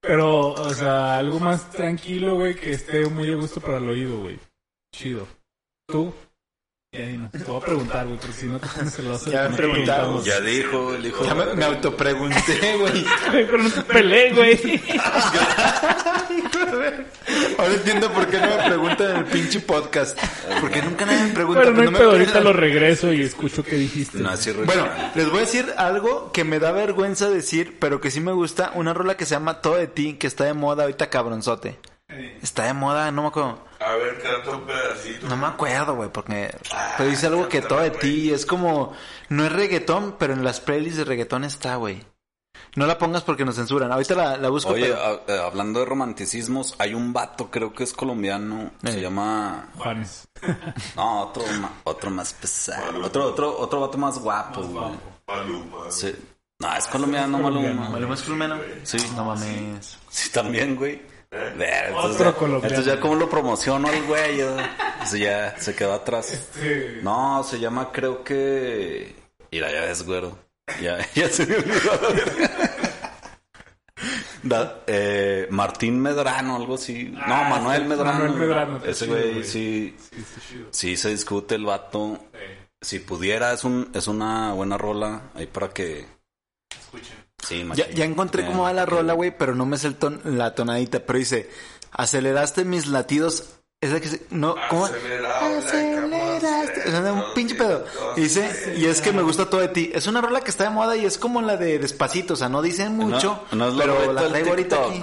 Pero, 0.00 0.52
o 0.52 0.74
sea, 0.74 1.18
algo 1.18 1.38
más 1.38 1.70
tranquilo, 1.70 2.36
güey, 2.36 2.54
que 2.54 2.72
esté 2.72 3.04
muy 3.10 3.30
a 3.32 3.36
gusto 3.36 3.60
para 3.60 3.76
el 3.78 3.88
oído, 3.88 4.20
güey. 4.20 4.38
Chido. 4.94 5.26
¿Tú? 5.86 6.14
Te 6.90 7.44
voy 7.46 7.56
a 7.58 7.60
preguntar, 7.60 8.06
güey, 8.06 8.18
porque 8.18 8.32
si 8.32 8.46
no 8.46 8.58
te 8.58 8.66
pones 8.66 8.94
celoso. 8.94 9.30
Ya 9.30 9.42
me 9.42 9.50
no 9.50 9.56
preguntamos. 9.56 10.24
Ya 10.24 10.40
dijo, 10.40 10.94
el 10.94 11.04
hijo 11.04 11.22
Ya 11.22 11.34
me, 11.34 11.54
me 11.54 11.64
autopregunté, 11.66 12.76
güey. 12.78 13.04
Pero 13.30 13.58
no 13.58 13.68
te 13.68 13.82
peleé, 13.82 14.32
güey. 14.32 14.58
Ahora 17.58 17.74
entiendo 17.74 18.10
por 18.10 18.26
qué 18.28 18.40
no 18.40 18.46
me 18.48 18.62
preguntan 18.64 19.10
en 19.10 19.16
el 19.18 19.24
pinche 19.26 19.60
podcast. 19.60 20.18
Porque 20.62 20.80
nunca 20.80 21.04
nadie 21.04 21.24
me 21.24 21.34
pregunta. 21.34 21.60
Pero 21.60 21.74
no 21.74 21.82
hay 21.82 21.90
me 21.90 21.98
pedo, 21.98 22.10
ahorita 22.12 22.40
lo 22.40 22.54
regreso 22.54 23.12
y 23.12 23.20
escucho 23.20 23.62
qué 23.62 23.76
dijiste. 23.76 24.16
No, 24.18 24.30
así 24.30 24.50
Bueno, 24.52 24.88
les 25.14 25.28
voy 25.28 25.38
a 25.38 25.40
decir 25.40 25.66
algo 25.76 26.32
que 26.32 26.44
me 26.44 26.58
da 26.58 26.72
vergüenza 26.72 27.28
decir, 27.28 27.76
pero 27.78 28.00
que 28.00 28.10
sí 28.10 28.20
me 28.20 28.32
gusta. 28.32 28.72
Una 28.74 28.94
rola 28.94 29.14
que 29.14 29.26
se 29.26 29.34
llama 29.34 29.60
Todo 29.60 29.76
de 29.76 29.88
ti, 29.88 30.14
que 30.14 30.26
está 30.26 30.44
de 30.44 30.54
moda 30.54 30.84
ahorita 30.84 31.10
cabronzote. 31.10 31.78
Está 32.42 32.64
de 32.64 32.72
moda, 32.72 33.10
no 33.10 33.22
me 33.22 33.28
acuerdo. 33.28 33.58
A 33.80 33.92
ver, 33.96 34.20
canta 34.22 34.50
un 34.56 34.62
pedacito. 34.66 35.28
No 35.28 35.36
me 35.36 35.46
acuerdo, 35.46 35.94
güey, 35.94 36.10
porque 36.10 36.56
pero 36.96 37.10
dice 37.10 37.26
algo 37.26 37.48
que 37.48 37.60
todo 37.60 37.80
de 37.80 37.90
ti 37.90 38.32
es 38.32 38.46
como 38.46 38.94
no 39.28 39.44
es 39.44 39.52
reggaetón, 39.52 40.16
pero 40.18 40.32
en 40.32 40.42
las 40.42 40.60
playlists 40.60 40.96
de 40.98 41.04
reggaetón 41.04 41.44
está, 41.44 41.76
güey. 41.76 42.02
No 42.74 42.86
la 42.86 42.96
pongas 42.98 43.22
porque 43.22 43.44
nos 43.44 43.56
censuran. 43.56 43.92
Ahorita 43.92 44.14
la, 44.14 44.36
la 44.38 44.48
busco. 44.48 44.72
Oye, 44.72 44.86
pero- 44.88 45.00
a- 45.04 45.20
eh, 45.32 45.40
hablando 45.46 45.80
de 45.80 45.86
romanticismos, 45.86 46.74
hay 46.78 46.94
un 46.94 47.12
vato, 47.12 47.50
creo 47.50 47.72
que 47.72 47.84
es 47.84 47.92
colombiano, 47.92 48.72
Eh. 48.82 48.92
se 48.92 49.00
llama... 49.00 49.68
Juanes. 49.76 50.26
No, 50.96 51.22
otro, 51.24 51.42
ma- 51.60 51.72
otro 51.84 52.10
más 52.10 52.32
pesado. 52.32 53.04
Otro, 53.04 53.26
otro, 53.26 53.58
otro 53.58 53.80
vato 53.80 53.98
más 53.98 54.18
guapo, 54.18 54.62
güey. 54.62 54.90
Maluma. 55.26 55.90
Sí. 55.90 56.14
No, 56.60 56.74
es 56.74 56.86
colombiano, 56.86 57.38
Maluma. 57.38 57.90
Maluma 57.90 58.14
es 58.14 58.22
colombiano. 58.22 58.58
Sí. 58.82 58.96
No 59.14 59.24
mames. 59.26 59.98
Sí, 60.08 60.30
también, 60.30 60.74
güey. 60.74 61.00
Entonces, 61.30 62.20
Otro 62.20 62.36
colombiano. 62.36 62.68
entonces 62.74 62.94
ya 62.94 63.00
como 63.00 63.14
lo 63.14 63.28
promociono 63.28 63.88
al 63.88 64.02
güey, 64.04 64.38
ya, 64.38 64.74
Entonces 64.94 65.20
ya 65.20 65.58
se 65.58 65.74
quedó 65.74 65.92
atrás. 65.94 66.26
Sí. 66.54 67.00
No, 67.02 67.42
se 67.44 67.58
llama 67.60 67.92
creo 67.92 68.24
que... 68.24 69.14
Mira, 69.52 69.70
ya 69.72 69.82
ves, 69.82 70.02
güero. 70.04 70.38
Ya, 70.80 70.98
ya 71.14 71.28
se 71.28 71.46
me 71.46 71.56
olvidó. 71.56 71.90
Da- 74.42 74.82
eh, 74.86 75.48
Martín 75.50 76.00
Medrano, 76.00 76.56
algo 76.56 76.74
así. 76.76 77.04
No, 77.04 77.20
Ah, 77.22 77.48
Manuel 77.50 77.84
Medrano. 77.86 78.12
Manuel 78.20 78.34
Medrano, 78.38 78.84
Ese 78.84 79.06
güey, 79.06 79.44
sí, 79.44 79.96
sí 80.70 80.96
se 80.96 81.10
discute 81.10 81.56
el 81.56 81.64
vato. 81.64 82.18
Si 82.80 83.00
pudiera, 83.00 83.52
es 83.52 83.64
un 83.64 83.90
es 83.94 84.06
una 84.06 84.52
buena 84.52 84.78
rola 84.78 85.22
ahí 85.34 85.46
para 85.46 85.68
que... 85.70 86.06
Escuchen. 86.78 87.16
Sí, 87.46 87.66
Ya, 87.74 87.88
ya 87.90 88.04
encontré 88.04 88.44
cómo 88.46 88.64
va 88.64 88.72
la 88.72 88.86
rola, 88.86 89.12
güey, 89.14 89.36
pero 89.36 89.54
no 89.54 89.64
me 89.66 89.78
sé 89.78 89.88
el 89.88 89.96
ton- 89.96 90.20
la 90.24 90.54
tonadita. 90.54 91.00
Pero 91.00 91.18
dice, 91.18 91.48
aceleraste 91.92 92.64
mis 92.64 92.86
latidos. 92.88 93.44
Es 93.80 93.92
la 93.92 94.00
que 94.00 94.08
se, 94.08 94.22
no, 94.30 94.56
¿cómo? 94.70 94.86
Aceleraste. 94.86 96.90
De 96.90 97.12
un 97.12 97.22
pinche 97.34 97.54
pedo. 97.54 97.84
Y 98.16 98.22
dice, 98.22 98.74
y 98.76 98.86
es 98.86 99.00
que 99.00 99.12
me 99.12 99.22
gusta 99.22 99.48
todo 99.48 99.60
de 99.60 99.68
ti. 99.68 99.90
Es 99.94 100.06
una 100.08 100.20
rola 100.20 100.40
que 100.40 100.50
está 100.50 100.64
de 100.64 100.70
moda 100.70 100.96
y 100.96 101.04
es 101.04 101.16
como 101.18 101.40
la 101.42 101.56
de 101.56 101.78
Despacito. 101.78 102.34
O 102.34 102.36
sea, 102.36 102.48
no 102.48 102.60
dice 102.60 102.88
mucho, 102.88 103.44
No, 103.52 103.58
no 103.58 103.68
es 103.68 103.74
la 103.74 103.84
pero 103.84 104.12
la 104.12 104.28
traigo 104.28 104.50
ahorita 104.50 104.76
aquí. 104.88 105.02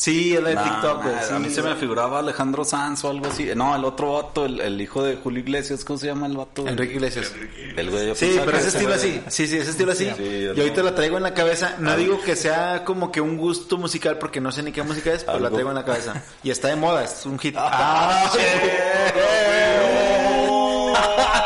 Sí, 0.00 0.32
es 0.32 0.40
la 0.40 0.50
de 0.50 0.54
No, 0.54 0.62
TikTok, 0.62 1.02
güey. 1.02 1.14
sí. 1.26 1.34
a 1.34 1.38
mí 1.40 1.50
se 1.50 1.60
me 1.60 1.74
figuraba 1.74 2.20
Alejandro 2.20 2.64
Sanz 2.64 3.02
o 3.04 3.10
algo 3.10 3.26
así. 3.26 3.50
No, 3.56 3.74
el 3.74 3.84
otro 3.84 4.12
vato, 4.12 4.44
el, 4.44 4.60
el 4.60 4.80
hijo 4.80 5.02
de 5.02 5.16
Julio 5.16 5.40
Iglesias, 5.40 5.84
¿cómo 5.84 5.98
se 5.98 6.06
llama 6.06 6.28
el 6.28 6.36
vato? 6.36 6.68
Enrique 6.68 6.94
Iglesias. 6.94 7.32
El 7.76 7.90
güey, 7.90 8.14
Sí, 8.14 8.38
pero 8.44 8.56
ese 8.58 8.68
estilo 8.68 8.94
así. 8.94 9.20
Sí, 9.26 9.48
sí, 9.48 9.56
ese 9.56 9.72
estilo 9.72 9.90
así. 9.90 10.08
Sí, 10.16 10.22
y 10.22 10.60
ahorita 10.60 10.84
la 10.84 10.94
traigo 10.94 11.16
en 11.16 11.24
la 11.24 11.34
cabeza. 11.34 11.74
No 11.80 11.96
digo 11.96 12.20
que 12.22 12.36
sea 12.36 12.84
como 12.84 13.10
que 13.10 13.20
un 13.20 13.36
gusto 13.36 13.76
musical 13.76 14.18
porque 14.18 14.40
no 14.40 14.52
sé 14.52 14.62
ni 14.62 14.70
qué 14.70 14.84
música 14.84 15.12
es, 15.12 15.24
pero 15.24 15.40
la 15.40 15.50
traigo 15.50 15.70
en 15.70 15.74
la 15.74 15.84
cabeza. 15.84 16.22
Y 16.44 16.50
está 16.50 16.68
de 16.68 16.76
moda, 16.76 17.02
es 17.02 17.26
un 17.26 17.36
hit. 17.36 17.56
Ah, 17.58 18.30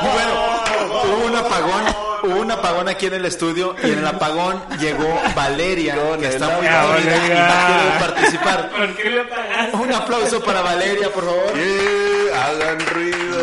Y 0.02 0.04
bueno, 0.04 1.14
hubo 1.16 1.26
un 1.26 1.36
apagón, 1.36 1.84
hubo 2.22 2.40
un 2.40 2.50
apagón 2.50 2.88
aquí 2.88 3.06
en 3.06 3.14
el 3.14 3.24
estudio 3.24 3.74
y 3.82 3.90
en 3.90 3.98
el 3.98 4.06
apagón 4.06 4.62
llegó 4.80 5.20
Valeria, 5.34 5.96
que 6.18 6.26
está 6.28 6.48
muy 6.50 6.66
tímida 6.66 7.16
y 7.16 7.28
no 7.28 7.54
quiere 7.66 7.98
participar. 8.00 8.70
¿Por 8.76 8.96
qué 8.96 9.10
le 9.10 9.20
apagaste? 9.20 9.76
Un 9.76 9.92
aplauso 9.92 10.42
para 10.42 10.62
Valeria, 10.62 11.10
por 11.10 11.24
favor. 11.24 11.54
Yeah, 11.54 12.44
hagan 12.46 12.80
ruido. 12.86 13.38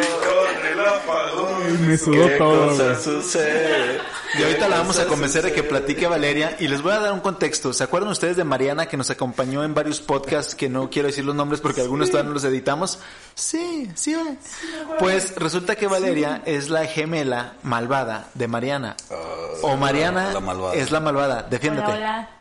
Y 0.00 0.06
con 0.26 0.66
el 0.66 0.80
apagón. 0.80 1.55
Me 1.66 1.96
sudó 1.98 2.26
¿Qué 2.28 2.34
todo, 2.36 2.68
cosa 2.68 2.98
sucede? 3.00 4.00
Y 4.38 4.42
ahorita 4.42 4.68
la 4.68 4.78
vamos 4.78 4.98
a 4.98 5.06
convencer 5.06 5.44
de 5.44 5.52
que 5.52 5.62
platique 5.62 6.06
Valeria 6.06 6.56
y 6.60 6.68
les 6.68 6.82
voy 6.82 6.92
a 6.92 7.00
dar 7.00 7.12
un 7.12 7.20
contexto. 7.20 7.72
¿Se 7.72 7.82
acuerdan 7.84 8.10
ustedes 8.10 8.36
de 8.36 8.44
Mariana 8.44 8.86
que 8.86 8.96
nos 8.96 9.08
acompañó 9.10 9.64
en 9.64 9.72
varios 9.74 10.00
podcasts 10.00 10.54
que 10.54 10.68
no 10.68 10.90
quiero 10.90 11.08
decir 11.08 11.24
los 11.24 11.34
nombres 11.34 11.60
porque 11.60 11.80
algunos 11.80 12.10
todavía 12.10 12.28
no 12.28 12.34
los 12.34 12.44
editamos? 12.44 12.98
Sí, 13.34 13.90
sí. 13.94 14.14
güey. 14.14 14.36
Pues 14.98 15.34
resulta 15.36 15.76
que 15.76 15.86
Valeria 15.86 16.42
es 16.44 16.68
la 16.68 16.84
gemela 16.86 17.54
malvada 17.62 18.28
de 18.34 18.46
Mariana. 18.48 18.96
o 19.62 19.76
Mariana 19.76 20.28
Ah, 20.30 20.34
la 20.34 20.40
malvada. 20.40 20.74
es 20.74 20.90
la 20.90 21.00
malvada. 21.00 21.42
Defiéndete. 21.48 21.86
Hola, 21.86 21.96
hola. 21.96 22.35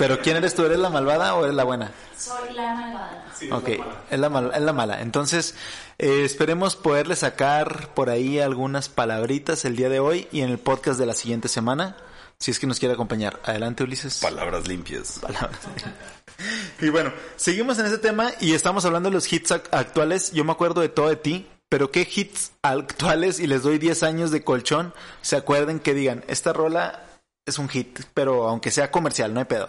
Pero 0.00 0.20
¿quién 0.20 0.36
eres 0.36 0.54
tú? 0.54 0.64
¿Eres 0.64 0.78
la 0.78 0.90
malvada 0.90 1.34
o 1.34 1.44
eres 1.44 1.54
la 1.54 1.62
buena? 1.64 1.92
Soy 2.18 2.52
la 2.54 2.74
malvada. 2.74 3.24
Ok, 3.52 3.68
es 4.10 4.18
la, 4.18 4.28
mal- 4.28 4.50
es 4.54 4.60
la 4.62 4.72
mala. 4.72 5.00
Entonces, 5.00 5.54
eh, 5.98 6.24
esperemos 6.24 6.74
poderle 6.74 7.14
sacar 7.16 7.94
por 7.94 8.10
ahí 8.10 8.40
algunas 8.40 8.88
palabritas 8.88 9.64
el 9.64 9.76
día 9.76 9.88
de 9.88 10.00
hoy 10.00 10.26
y 10.32 10.40
en 10.40 10.50
el 10.50 10.58
podcast 10.58 10.98
de 10.98 11.06
la 11.06 11.14
siguiente 11.14 11.48
semana, 11.48 11.96
si 12.38 12.50
es 12.50 12.58
que 12.58 12.66
nos 12.66 12.78
quiere 12.80 12.94
acompañar. 12.94 13.38
Adelante, 13.44 13.84
Ulises. 13.84 14.18
Palabras 14.18 14.66
limpias. 14.66 15.18
Palabras. 15.20 15.60
Y 16.80 16.88
bueno, 16.88 17.12
seguimos 17.36 17.78
en 17.78 17.84
ese 17.86 17.98
tema 17.98 18.30
y 18.40 18.54
estamos 18.54 18.86
hablando 18.86 19.10
de 19.10 19.14
los 19.14 19.30
hits 19.30 19.50
ac- 19.50 19.68
actuales. 19.72 20.32
Yo 20.32 20.42
me 20.42 20.52
acuerdo 20.52 20.80
de 20.80 20.88
Todo 20.88 21.10
de 21.10 21.16
ti. 21.16 21.46
pero 21.68 21.90
qué 21.90 22.08
hits 22.10 22.52
actuales 22.62 23.40
y 23.40 23.46
les 23.46 23.62
doy 23.62 23.76
10 23.78 24.02
años 24.04 24.30
de 24.30 24.42
colchón, 24.42 24.94
se 25.20 25.36
acuerden 25.36 25.80
que 25.80 25.92
digan, 25.92 26.24
esta 26.28 26.54
rola 26.54 27.02
es 27.50 27.58
un 27.58 27.68
hit, 27.68 28.00
pero 28.14 28.48
aunque 28.48 28.70
sea 28.70 28.90
comercial, 28.90 29.32
no 29.34 29.40
hay 29.40 29.46
pedo. 29.46 29.68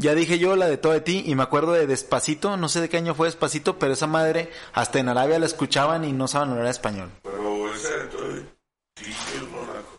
Ya 0.00 0.14
dije 0.14 0.38
yo 0.38 0.56
la 0.56 0.66
de 0.66 0.76
todo 0.76 0.92
de 0.92 1.00
ti 1.00 1.22
y 1.26 1.34
me 1.36 1.42
acuerdo 1.44 1.72
de 1.72 1.86
Despacito, 1.86 2.56
no 2.56 2.68
sé 2.68 2.80
de 2.80 2.88
qué 2.88 2.96
año 2.96 3.14
fue 3.14 3.28
Despacito, 3.28 3.78
pero 3.78 3.92
esa 3.92 4.06
madre 4.08 4.50
hasta 4.72 4.98
en 4.98 5.08
Arabia 5.08 5.38
la 5.38 5.46
escuchaban 5.46 6.04
y 6.04 6.12
no 6.12 6.26
saben 6.28 6.50
hablar 6.50 6.66
español. 6.66 7.10
Pero 7.22 7.72
esa 7.74 7.90
de 7.90 8.04
todo 8.06 8.28
de 8.28 8.40
ti, 8.94 9.04
no 9.40 9.94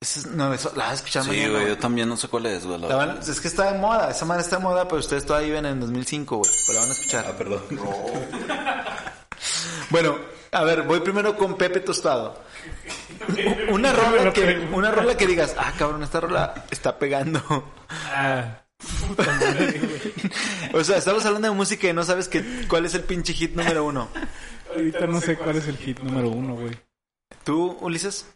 es- 0.00 0.26
no, 0.26 0.52
eso, 0.52 0.72
la 0.76 0.84
vas 0.84 0.90
a 0.92 0.94
escuchar 0.96 1.22
Sí, 1.22 1.28
mañana, 1.30 1.50
güey, 1.52 1.68
yo 1.68 1.78
también 1.78 2.08
no 2.08 2.16
sé 2.16 2.28
cuál 2.28 2.46
es, 2.46 2.66
güey. 2.66 2.78
la 2.80 2.88
van- 2.94 3.08
verdad. 3.14 3.28
es 3.28 3.40
que 3.40 3.48
está 3.48 3.72
de 3.72 3.78
moda, 3.78 4.10
esa 4.10 4.24
madre 4.26 4.42
está 4.42 4.56
de 4.56 4.62
moda, 4.62 4.86
pero 4.86 4.98
ustedes 4.98 5.24
todavía 5.24 5.48
viven 5.48 5.66
en 5.66 5.80
2005, 5.80 6.36
güey. 6.38 6.50
Pero 6.66 6.74
la 6.74 6.80
van 6.80 6.90
a 6.90 6.92
escuchar. 6.92 7.24
Ah, 7.28 7.38
perdón. 7.38 7.62
Bueno, 9.90 10.16
a 10.54 10.64
ver, 10.64 10.82
voy 10.82 11.00
primero 11.00 11.36
con 11.36 11.56
Pepe 11.56 11.80
Tostado. 11.80 12.40
Una 13.70 13.92
rola 13.92 14.32
que, 14.32 14.68
una 14.72 14.90
rola 14.90 15.16
que 15.16 15.26
digas, 15.26 15.54
ah, 15.58 15.72
cabrón, 15.78 16.02
esta 16.02 16.20
rola 16.20 16.66
está 16.70 16.98
pegando. 16.98 17.72
Ah, 17.88 18.62
puta 19.08 19.24
madre, 19.24 19.80
güey. 19.80 20.80
O 20.80 20.84
sea, 20.84 20.98
estamos 20.98 21.24
hablando 21.24 21.48
de 21.48 21.54
música 21.54 21.88
y 21.88 21.92
no 21.92 22.02
sabes 22.04 22.28
que, 22.28 22.66
cuál 22.68 22.84
es 22.84 22.94
el 22.94 23.02
pinche 23.02 23.32
hit 23.32 23.54
número 23.54 23.84
uno. 23.84 24.08
Ahorita 24.74 25.06
no 25.06 25.20
sé 25.20 25.36
cuál 25.36 25.56
es 25.56 25.68
el 25.68 25.76
hit 25.76 26.00
número 26.00 26.28
uno, 26.28 26.54
güey. 26.56 26.76
¿Tú, 27.44 27.76
Ulises? 27.80 28.26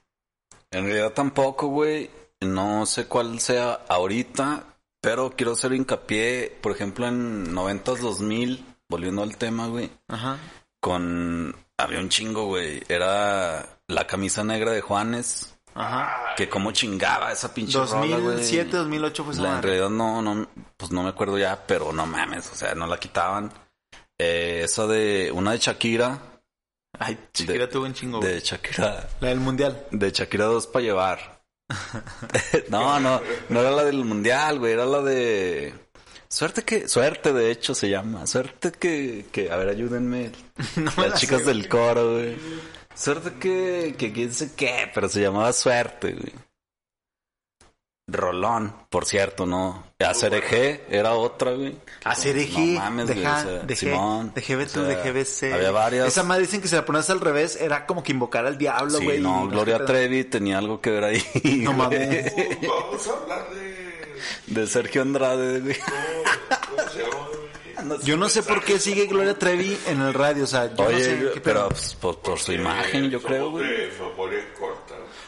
En 0.70 0.84
realidad 0.84 1.12
tampoco, 1.12 1.68
güey. 1.68 2.10
No 2.40 2.86
sé 2.86 3.06
cuál 3.06 3.40
sea 3.40 3.80
ahorita, 3.88 4.64
pero 5.00 5.34
quiero 5.36 5.52
hacer 5.52 5.72
hincapié, 5.72 6.56
por 6.60 6.72
ejemplo, 6.72 7.06
en 7.08 7.52
90s, 7.52 7.98
2000, 7.98 8.64
volviendo 8.88 9.22
al 9.22 9.36
tema, 9.36 9.66
güey, 9.66 9.90
Ajá. 10.08 10.38
con... 10.80 11.56
Había 11.78 12.00
un 12.00 12.08
chingo, 12.08 12.46
güey. 12.46 12.82
Era 12.88 13.64
la 13.86 14.06
camisa 14.06 14.42
negra 14.44 14.72
de 14.72 14.80
Juanes, 14.80 15.54
Ajá. 15.74 16.34
que 16.36 16.48
como 16.48 16.72
chingaba 16.72 17.30
esa 17.32 17.54
pinche 17.54 17.78
rola, 17.78 18.16
güey. 18.18 18.22
2007, 18.36 18.76
2008 18.76 19.24
fue 19.24 19.32
esa 19.32 19.42
La, 19.42 19.56
en 19.56 19.62
realidad 19.62 19.88
no, 19.90 20.20
no, 20.20 20.48
pues 20.76 20.90
no 20.90 21.02
me 21.04 21.10
acuerdo 21.10 21.38
ya, 21.38 21.64
pero 21.66 21.92
no 21.92 22.04
mames, 22.06 22.50
o 22.52 22.54
sea, 22.56 22.74
no 22.74 22.86
la 22.86 22.98
quitaban. 22.98 23.52
Eh, 24.18 24.62
esa 24.64 24.86
de, 24.88 25.30
una 25.32 25.52
de 25.52 25.58
Shakira, 25.58 26.18
Ay, 26.98 27.16
Shakira 27.32 27.66
de- 27.66 27.72
tuvo 27.72 27.84
un 27.86 27.94
chingo. 27.94 28.18
güey. 28.18 28.34
de 28.34 28.40
Shakira, 28.40 29.08
La 29.20 29.28
del 29.28 29.38
mundial. 29.38 29.86
de 29.92 30.10
Shakira 30.10 30.46
2 30.46 30.66
para 30.66 30.82
llevar. 30.84 31.42
no, 32.70 32.98
no, 32.98 33.20
no 33.50 33.60
era 33.60 33.70
la 33.70 33.84
del 33.84 34.04
mundial, 34.04 34.58
güey, 34.58 34.72
era 34.72 34.84
la 34.86 35.00
de... 35.02 35.72
Suerte 36.30 36.62
que, 36.62 36.88
suerte 36.88 37.32
de 37.32 37.50
hecho 37.50 37.74
se 37.74 37.88
llama, 37.88 38.26
suerte 38.26 38.70
que, 38.72 39.24
que, 39.32 39.50
a 39.50 39.56
ver, 39.56 39.68
ayúdenme, 39.70 40.30
No 40.76 40.92
me 40.96 41.04
las 41.04 41.10
la 41.10 41.14
chicas 41.16 41.40
sé, 41.40 41.46
del 41.46 41.68
coro, 41.68 42.12
güey. 42.14 42.36
Suerte 42.94 43.32
que, 43.40 43.94
que 43.96 44.12
quién 44.12 44.32
sé 44.34 44.52
qué, 44.54 44.90
pero 44.94 45.08
se 45.08 45.20
llamaba 45.22 45.52
suerte, 45.52 46.12
güey. 46.12 46.32
Rolón, 48.10 48.74
por 48.88 49.04
cierto, 49.04 49.44
¿no? 49.44 49.84
ACRG 49.98 50.80
era 50.88 51.12
otra, 51.12 51.52
güey. 51.52 51.76
Hacer 52.04 52.36
No 52.36 52.40
eje, 52.42 52.74
mames, 52.76 53.06
güey, 53.06 53.18
deja, 53.18 53.36
o 53.36 53.42
sea, 53.42 53.58
dejé, 53.60 53.86
Simón, 53.86 54.32
dejé 54.34 54.56
ver 54.56 54.66
o 54.66 54.70
tú, 54.70 54.80
sea, 54.80 54.88
dejé 54.88 55.12
BC. 55.12 55.52
Había 55.52 55.70
varias. 55.72 56.08
Esa 56.08 56.22
madre 56.22 56.42
dicen 56.42 56.62
que 56.62 56.68
si 56.68 56.74
la 56.74 56.86
pones 56.86 57.10
al 57.10 57.20
revés 57.20 57.56
era 57.60 57.84
como 57.84 58.02
que 58.02 58.12
invocar 58.12 58.46
al 58.46 58.56
diablo, 58.56 58.98
Sí, 58.98 59.04
güey. 59.04 59.20
no, 59.20 59.46
Gloria 59.48 59.84
Trevi 59.84 60.24
tenía 60.24 60.56
algo 60.56 60.80
que 60.80 60.90
ver 60.90 61.04
ahí. 61.04 61.22
No 61.62 61.74
mames. 61.74 62.32
Uh, 62.34 62.66
Vamos 62.66 63.08
a 63.08 63.12
hablar 63.12 63.50
de... 63.50 63.87
De 64.46 64.66
Sergio 64.66 65.02
Andrade, 65.02 65.60
güey. 65.60 65.76
Yo 68.02 68.16
no 68.16 68.28
sé 68.28 68.42
por 68.42 68.64
qué 68.64 68.80
sigue 68.80 69.06
Gloria 69.06 69.38
Trevi 69.38 69.78
en 69.86 70.00
el 70.02 70.12
radio, 70.12 70.42
o 70.44 70.46
sea, 70.48 70.74
yo 70.74 70.84
Oye, 70.84 70.98
no 70.98 71.04
sé 71.04 71.30
qué 71.34 71.40
pero 71.40 71.68
pues, 71.68 71.94
por, 71.94 72.18
por 72.18 72.38
su 72.40 72.52
imagen, 72.52 73.08
yo 73.08 73.22
creo, 73.22 73.50
güey. 73.52 73.64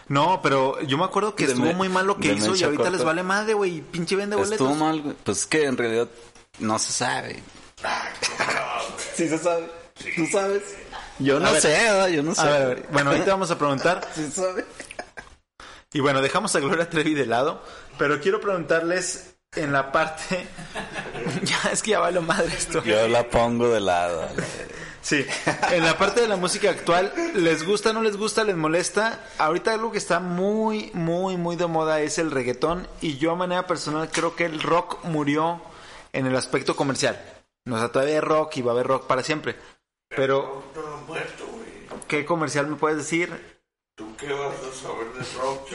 No, 0.09 0.41
pero 0.43 0.81
yo 0.83 0.99
me 0.99 1.05
acuerdo 1.05 1.37
que 1.37 1.47
De 1.47 1.53
estuvo 1.53 1.69
me- 1.69 1.75
muy 1.75 1.89
mal 1.89 2.09
lo 2.09 2.17
que 2.17 2.33
hizo 2.33 2.57
y 2.57 2.65
ahorita 2.65 2.83
corta. 2.83 2.91
les 2.97 3.05
vale 3.05 3.23
madre, 3.23 3.55
güey, 3.55 3.77
y 3.77 3.81
pinche 3.83 4.17
vende 4.17 4.35
boletos. 4.35 4.55
Estuvo 4.69 4.75
mal, 4.75 5.01
güey. 5.01 5.15
Pues 5.23 5.39
es 5.39 5.47
que 5.47 5.65
en 5.65 5.77
realidad 5.77 6.09
no 6.59 6.79
se 6.81 6.93
sabe. 6.93 7.41
Sí 9.15 9.29
se 9.29 9.39
sabe. 9.39 9.71
¿Tú 10.17 10.27
sabes? 10.33 10.63
Yo 11.19 11.39
no 11.39 11.53
ver. 11.53 11.61
sé, 11.61 11.69
¿verdad? 11.69 12.09
yo 12.09 12.23
no 12.23 12.35
sé. 12.35 12.41
A 12.41 12.45
ver, 12.45 12.63
a 12.63 12.67
ver, 12.69 12.89
bueno, 12.91 13.11
ahorita 13.11 13.31
vamos 13.33 13.51
a 13.51 13.59
preguntar. 13.59 14.09
Sí 14.15 14.25
se 14.25 14.31
sabe. 14.33 14.65
Y 15.93 16.01
bueno, 16.01 16.23
dejamos 16.23 16.55
a 16.55 16.61
Gloria 16.61 16.89
Trevi 16.89 17.15
de 17.15 17.27
lado, 17.27 17.63
pero 17.99 18.21
quiero 18.21 18.41
preguntarles 18.41 19.35
en 19.57 19.73
la 19.73 19.91
parte... 19.91 20.47
ya, 21.43 21.71
es 21.73 21.83
que 21.83 21.93
ya 21.93 21.99
vale 21.99 22.21
madre 22.21 22.55
esto. 22.57 22.83
Yo 22.85 23.09
la 23.09 23.29
pongo 23.29 23.69
de 23.69 23.81
lado. 23.81 24.29
Sí, 25.03 25.27
en 25.73 25.85
la 25.85 25.99
parte 25.99 26.21
de 26.21 26.29
la 26.29 26.37
música 26.37 26.71
actual, 26.71 27.13
¿les 27.35 27.67
gusta, 27.67 27.93
no 27.93 28.03
les 28.03 28.17
gusta, 28.17 28.45
les 28.45 28.57
molesta? 28.57 29.25
Ahorita 29.39 29.73
algo 29.73 29.91
que 29.91 29.99
está 29.99 30.21
muy, 30.21 30.91
muy, 30.95 31.37
muy 31.37 31.57
de 31.57 31.67
moda 31.67 32.01
es 32.01 32.19
el 32.19 32.31
reggaetón 32.31 32.87
y 33.01 33.17
yo 33.17 33.33
a 33.33 33.37
manera 33.37 33.67
personal 33.67 34.11
creo 34.13 34.37
que 34.37 34.45
el 34.45 34.63
rock 34.63 35.03
murió 35.05 35.61
en 36.13 36.27
el 36.27 36.37
aspecto 36.37 36.77
comercial. 36.77 37.21
O 37.69 37.77
sea, 37.79 37.89
todavía 37.89 38.15
hay 38.15 38.21
rock 38.21 38.59
y 38.59 38.63
va 38.63 38.73
a 38.73 38.75
haber 38.75 38.87
rock 38.87 39.07
para 39.07 39.23
siempre. 39.23 39.57
Pero. 40.09 40.65
¿qué 42.09 42.25
comercial 42.25 42.67
me 42.67 42.77
puedes 42.77 42.99
decir? 42.99 43.50
¿Tú 44.01 44.17
qué 44.17 44.33
vas 44.33 44.55
a 44.55 44.83
saber 44.83 45.13
de 45.13 45.39
rock, 45.39 45.69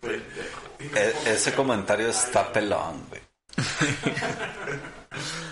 pendejo? 0.00 0.96
E- 0.98 1.14
ese 1.34 1.52
comentario 1.52 2.08
está 2.08 2.50
pelón, 2.50 3.04
güey. 3.10 3.20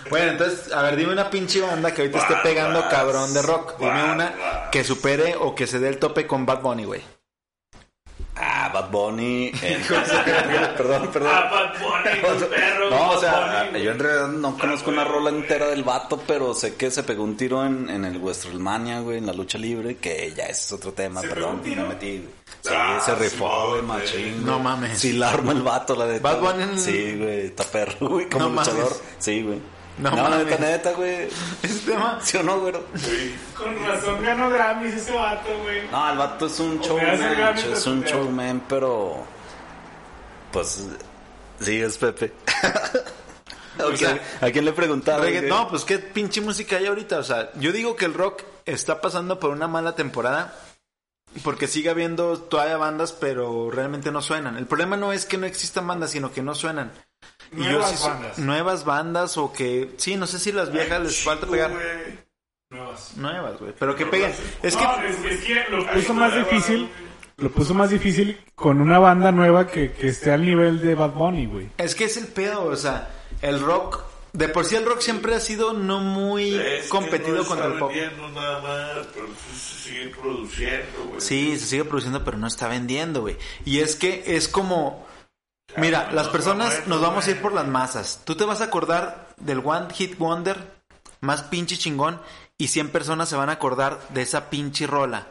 Bueno, 0.09 0.31
entonces, 0.33 0.71
a 0.71 0.83
ver, 0.83 0.95
dime 0.95 1.13
una 1.13 1.29
pinche 1.31 1.61
banda 1.61 1.91
que 1.93 2.01
ahorita 2.01 2.19
esté 2.19 2.35
pegando 2.43 2.87
cabrón 2.89 3.33
de 3.33 3.41
rock. 3.41 3.77
Dime 3.79 4.03
una 4.11 4.69
que 4.71 4.83
supere 4.83 5.35
o 5.35 5.55
que 5.55 5.65
se 5.67 5.79
dé 5.79 5.87
el 5.89 5.97
tope 5.97 6.27
con 6.27 6.45
Bad 6.45 6.61
Bunny, 6.61 6.85
güey. 6.85 7.01
Bunny. 8.95 9.51
en- 9.61 9.81
perdón, 10.77 11.09
perdón. 11.11 11.31
Ah, 11.33 11.49
Bad 11.51 11.79
Bunny, 11.81 12.39
tu 12.39 12.49
perro, 12.49 12.89
No, 12.89 13.09
o 13.11 13.19
sea, 13.19 13.65
Bunny, 13.71 13.83
yo 13.83 13.91
en 13.91 13.99
realidad 13.99 14.27
no 14.29 14.57
conozco 14.57 14.89
una 14.91 15.03
rola 15.03 15.29
entera 15.31 15.67
del 15.67 15.83
vato, 15.83 16.21
pero 16.25 16.53
sé 16.53 16.75
que 16.75 16.89
se 16.91 17.03
pegó 17.03 17.23
un 17.23 17.35
tiro 17.35 17.65
en, 17.65 17.89
en 17.89 18.05
el 18.05 18.19
WrestleMania, 18.19 19.01
güey, 19.01 19.17
en 19.17 19.25
la 19.25 19.33
lucha 19.33 19.57
libre, 19.57 19.97
que 19.97 20.33
ya 20.35 20.45
ese 20.45 20.51
es 20.65 20.71
otro 20.71 20.93
tema, 20.93 21.21
¿Se 21.21 21.27
perdón, 21.27 21.57
me 21.57 21.63
tiro? 21.69 21.87
metí, 21.87 22.17
güey. 22.19 22.29
Sí, 22.61 22.69
Ah, 22.73 22.99
se 23.05 23.13
rifó, 23.15 23.69
güey, 23.69 23.81
güey. 23.81 23.99
machín. 23.99 24.45
No 24.45 24.59
mames. 24.59 24.97
Sí, 24.97 25.13
la 25.13 25.29
arma 25.31 25.51
el 25.51 25.61
vato, 25.61 25.95
la 25.95 26.05
de 26.07 26.19
Bad 26.19 26.39
Bunny 26.39 26.79
Sí, 26.79 27.15
güey, 27.17 27.47
está 27.47 27.63
perro, 27.65 28.07
güey, 28.09 28.29
como 28.29 28.45
No 28.45 28.49
mames. 28.51 28.73
luchador. 28.73 28.93
Sí, 29.19 29.41
güey. 29.43 29.59
No 29.97 30.11
No, 30.11 30.23
mames. 30.23 30.45
neta, 30.47 30.57
neta, 30.61 30.91
güey. 30.93 31.27
Ese 31.63 31.79
tema. 31.91 32.19
¿Sí 32.21 32.35
o 32.37 32.43
no, 32.43 32.59
güey? 32.59 32.73
Con 33.55 33.85
razón 33.87 34.21
ganó 34.23 34.49
Grammys 34.49 34.93
ese 34.95 35.13
vato, 35.13 35.49
güey. 35.63 35.87
No, 35.89 36.11
el 36.11 36.17
vato 36.17 36.47
es 36.47 36.59
un 36.59 36.79
showman, 36.81 37.57
es 37.57 37.85
un 37.87 38.03
showman, 38.03 38.63
pero... 38.67 39.23
Pues... 40.51 40.85
Sí, 41.59 41.81
es 41.81 41.97
Pepe. 41.97 42.33
O 43.77 43.95
sea, 43.97 44.17
¿A 44.39 44.49
quién 44.51 44.63
le 44.63 44.71
preguntaba? 44.71 45.21
Regga- 45.25 45.39
güey? 45.39 45.49
No, 45.49 45.67
pues 45.67 45.83
qué 45.83 45.99
pinche 45.99 46.39
música 46.39 46.77
hay 46.77 46.85
ahorita. 46.87 47.19
O 47.19 47.23
sea, 47.23 47.51
yo 47.55 47.73
digo 47.73 47.97
que 47.97 48.05
el 48.05 48.13
rock 48.13 48.43
está 48.65 49.01
pasando 49.01 49.37
por 49.37 49.49
una 49.49 49.67
mala 49.67 49.95
temporada. 49.95 50.53
Porque 51.43 51.67
sigue 51.67 51.89
habiendo 51.89 52.39
todavía 52.39 52.77
bandas, 52.77 53.11
pero 53.11 53.69
realmente 53.69 54.11
no 54.11 54.21
suenan. 54.21 54.57
El 54.57 54.65
problema 54.65 54.97
no 54.97 55.11
es 55.11 55.25
que 55.25 55.37
no 55.37 55.45
existan 55.45 55.85
bandas, 55.85 56.11
sino 56.11 56.31
que 56.31 56.41
no 56.41 56.55
suenan. 56.55 56.91
Y 57.51 57.63
yo 57.63 57.71
Nuevas 57.71 57.91
sí 57.91 58.07
bandas. 58.07 58.39
Nuevas 58.39 58.85
bandas 58.85 59.37
o 59.37 59.51
que... 59.51 59.93
Sí, 59.97 60.15
no 60.15 60.27
sé 60.27 60.39
si 60.39 60.51
las 60.51 60.71
viejas 60.71 61.01
les 61.01 61.23
falta 61.23 61.45
pegar. 61.45 61.71
Nuevas. 62.69 63.17
Nuevas, 63.17 63.59
güey. 63.59 63.73
Pero 63.77 63.95
que 63.95 64.05
peguen. 64.05 64.31
Es 64.63 64.75
que... 64.75 64.83
Es 65.29 65.43
que 65.43 65.65
lo 65.69 65.85
puso 65.87 66.13
más 66.13 66.35
difícil. 66.35 66.89
Lo 67.37 67.51
puso 67.51 67.73
más 67.73 67.89
difícil 67.89 68.39
con 68.55 68.79
una 68.79 68.97
banda 68.97 69.31
nueva 69.31 69.67
que, 69.67 69.91
que 69.91 70.07
esté 70.07 70.31
al 70.31 70.45
nivel 70.45 70.79
de 70.79 70.95
Bad 70.95 71.11
Bunny, 71.11 71.47
güey. 71.47 71.69
Es 71.77 71.93
que 71.95 72.05
es 72.05 72.15
el 72.15 72.27
pedo, 72.27 72.63
o 72.63 72.75
sea, 72.75 73.09
el 73.41 73.59
rock... 73.59 74.14
De 74.35 74.49
por 74.49 74.65
sí 74.65 74.75
el 74.75 74.85
rock 74.85 74.99
siempre 74.99 75.33
ha 75.33 75.39
sido 75.39 75.71
no 75.71 76.01
muy 76.01 76.55
Es 76.55 76.89
competido 76.89 77.37
no 77.37 77.45
contra 77.45 77.67
el 77.67 77.79
pop. 77.79 77.91
nada 78.33 78.61
más, 78.61 79.07
pero 79.13 79.27
sí 79.27 79.57
se 79.57 79.89
sigue 79.89 80.07
produciendo, 80.09 81.05
güey. 81.07 81.21
Sí, 81.21 81.57
se 81.57 81.65
sigue 81.65 81.85
produciendo, 81.85 82.25
pero 82.25 82.37
no 82.37 82.47
está 82.47 82.67
vendiendo, 82.67 83.21
güey. 83.21 83.37
Y 83.63 83.79
es 83.79 83.95
que 83.95 84.23
es 84.35 84.49
como... 84.49 85.05
Mira, 85.77 86.11
las 86.11 86.27
personas 86.27 86.85
nos 86.87 87.01
vamos 87.01 87.25
a 87.27 87.31
ir 87.31 87.41
por 87.41 87.53
las 87.53 87.67
masas. 87.67 88.21
Tú 88.25 88.35
te 88.35 88.43
vas 88.43 88.59
a 88.59 88.65
acordar 88.65 89.29
del 89.37 89.61
One 89.63 89.93
Hit 89.93 90.17
Wonder 90.17 90.57
más 91.21 91.43
pinche 91.43 91.77
chingón 91.77 92.21
y 92.57 92.67
100 92.67 92.89
personas 92.89 93.29
se 93.29 93.37
van 93.37 93.49
a 93.49 93.53
acordar 93.53 93.99
de 94.09 94.21
esa 94.21 94.49
pinche 94.49 94.85
rola. 94.85 95.27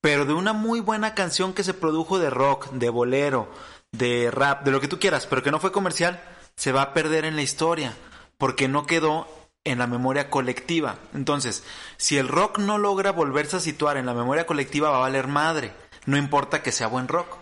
Pero 0.00 0.24
de 0.24 0.34
una 0.34 0.52
muy 0.52 0.80
buena 0.80 1.14
canción 1.14 1.52
que 1.52 1.64
se 1.64 1.74
produjo 1.74 2.18
de 2.18 2.30
rock, 2.30 2.70
de 2.70 2.90
bolero, 2.90 3.50
de 3.92 4.30
rap, 4.30 4.64
de 4.64 4.70
lo 4.70 4.80
que 4.80 4.88
tú 4.88 4.98
quieras, 5.00 5.26
pero 5.26 5.42
que 5.42 5.50
no 5.50 5.60
fue 5.60 5.72
comercial, 5.72 6.20
se 6.56 6.72
va 6.72 6.82
a 6.82 6.94
perder 6.94 7.24
en 7.24 7.36
la 7.36 7.42
historia 7.42 7.94
porque 8.38 8.68
no 8.68 8.86
quedó 8.86 9.26
en 9.64 9.78
la 9.78 9.86
memoria 9.86 10.30
colectiva. 10.30 10.96
Entonces, 11.14 11.64
si 11.96 12.18
el 12.18 12.28
rock 12.28 12.58
no 12.58 12.78
logra 12.78 13.12
volverse 13.12 13.56
a 13.56 13.60
situar 13.60 13.96
en 13.96 14.06
la 14.06 14.14
memoria 14.14 14.46
colectiva, 14.46 14.90
va 14.90 14.96
a 14.98 15.00
valer 15.00 15.26
madre. 15.26 15.72
No 16.06 16.16
importa 16.16 16.62
que 16.62 16.72
sea 16.72 16.86
buen 16.86 17.08
rock. 17.08 17.38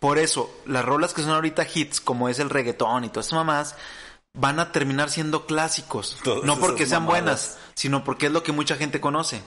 Por 0.00 0.18
eso, 0.18 0.50
las 0.66 0.84
rolas 0.84 1.14
que 1.14 1.22
son 1.22 1.32
ahorita 1.32 1.66
hits, 1.72 2.00
como 2.00 2.28
es 2.28 2.38
el 2.38 2.50
reggaetón 2.50 3.04
y 3.04 3.08
todas 3.08 3.26
estas 3.26 3.36
mamás, 3.36 3.76
van 4.32 4.58
a 4.58 4.72
terminar 4.72 5.10
siendo 5.10 5.46
clásicos. 5.46 6.18
Todas 6.22 6.44
no 6.44 6.58
porque 6.58 6.84
esas 6.84 6.90
sean 6.90 7.02
mamadas. 7.04 7.22
buenas, 7.24 7.58
sino 7.74 8.04
porque 8.04 8.26
es 8.26 8.32
lo 8.32 8.42
que 8.42 8.52
mucha 8.52 8.76
gente 8.76 9.00
conoce. 9.00 9.42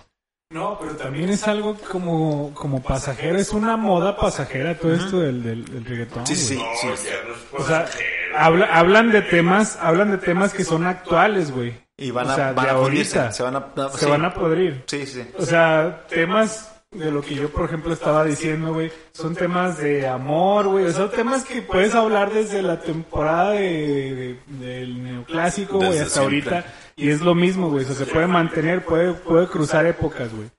No, 0.51 0.79
pero 0.79 0.95
también 0.95 1.29
es 1.29 1.47
algo 1.47 1.75
como, 1.75 2.51
como 2.55 2.81
pasajero, 2.81 3.37
es 3.37 3.51
una 3.51 3.77
moda 3.77 4.17
pasajera 4.17 4.75
todo 4.77 4.93
esto 4.95 5.19
del, 5.19 5.43
del, 5.43 5.65
del 5.65 5.85
reggaetón. 5.85 6.25
Sí, 6.25 6.35
sí, 6.35 6.55
sí. 6.55 6.57
No, 6.57 6.95
ya 6.95 7.23
no 7.27 7.35
es 7.35 7.63
O 7.63 7.67
sea. 7.67 7.87
Habla- 8.35 8.67
hablan 8.71 9.11
de 9.11 9.21
temas, 9.21 9.77
hablan 9.81 10.11
de 10.11 10.17
temas 10.17 10.53
que 10.53 10.63
son 10.63 10.85
actuales, 10.85 11.51
güey. 11.51 11.73
Y 11.97 12.11
van 12.11 12.29
a, 12.29 12.33
O 12.33 12.35
sea, 12.35 12.51
van 12.53 12.67
a 12.67 12.71
ahorita. 12.71 13.31
Se 13.31 13.43
van 13.43 13.55
a, 13.57 13.67
no, 13.75 13.89
Se 13.89 14.05
sí. 14.05 14.11
van 14.11 14.25
a 14.25 14.33
podrir. 14.33 14.83
Sí, 14.87 15.05
sí. 15.05 15.23
O 15.37 15.45
sea, 15.45 16.05
temas 16.07 16.71
de 16.91 17.11
lo 17.11 17.21
que 17.21 17.35
yo, 17.35 17.49
por 17.49 17.65
ejemplo, 17.65 17.93
estaba 17.93 18.23
diciendo, 18.23 18.73
güey, 18.73 18.91
son 19.11 19.35
temas 19.35 19.77
de 19.77 20.07
amor, 20.07 20.67
güey, 20.69 20.85
o 20.85 20.91
sea, 20.91 21.07
temas 21.11 21.43
que 21.43 21.61
puedes 21.61 21.93
hablar 21.93 22.31
desde 22.33 22.63
la 22.63 22.79
temporada 22.79 23.51
de, 23.51 24.39
de- 24.47 24.65
del 24.67 25.03
neoclásico, 25.03 25.77
güey, 25.77 25.99
hasta 25.99 26.21
siempre. 26.21 26.55
ahorita, 26.55 26.73
y 26.95 27.09
es 27.09 27.21
lo 27.21 27.35
mismo, 27.35 27.69
güey, 27.69 27.85
o 27.85 27.87
sea, 27.87 27.95
se 27.95 28.11
puede 28.11 28.25
mantener, 28.25 28.83
puede, 28.85 29.13
puede 29.13 29.45
cruzar 29.47 29.85
épocas, 29.85 30.33
güey. 30.33 30.49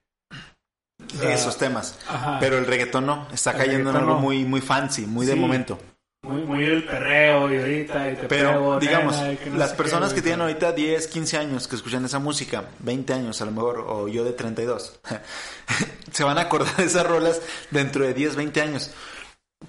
O 1.17 1.19
sea, 1.19 1.35
Esos 1.35 1.57
temas. 1.59 1.99
Ajá. 2.09 2.37
Pero 2.39 2.59
el 2.59 2.67
reggaetón 2.67 3.07
no. 3.07 3.27
Está 3.33 3.55
cayendo 3.55 3.91
en 3.91 3.97
algo 3.97 4.15
no. 4.15 4.21
muy, 4.21 4.45
muy 4.45 4.61
fancy, 4.61 5.07
muy 5.07 5.27
de 5.27 5.35
momento. 5.35 5.81
Muy, 6.31 6.43
muy 6.43 6.65
el 6.65 6.85
perreo 6.85 7.53
y 7.53 7.59
ahorita 7.59 8.11
y 8.13 8.17
te 8.17 8.27
Pero, 8.29 8.53
pego, 8.53 8.79
digamos, 8.79 9.17
nena, 9.17 9.33
y 9.33 9.37
que 9.37 9.51
no 9.51 9.59
las 9.59 9.73
personas 9.73 10.11
qué, 10.11 10.17
que 10.17 10.23
tienen 10.23 10.43
ahorita 10.43 10.73
10, 10.73 11.07
15 11.09 11.37
años 11.39 11.69
que 11.69 11.77
escuchan 11.77 12.05
esa 12.05 12.19
música, 12.19 12.65
20 12.79 13.13
años 13.13 13.41
a 13.43 13.45
lo 13.47 13.53
mejor, 13.53 13.85
o 13.87 14.09
yo 14.09 14.25
de 14.25 14.33
32, 14.33 15.01
se 16.13 16.25
van 16.25 16.39
a 16.39 16.43
acordar 16.43 16.77
de 16.77 16.85
esas 16.85 17.07
rolas 17.07 17.41
dentro 17.71 18.05
de 18.05 18.15
10, 18.15 18.37
20 18.37 18.61
años. 18.61 18.93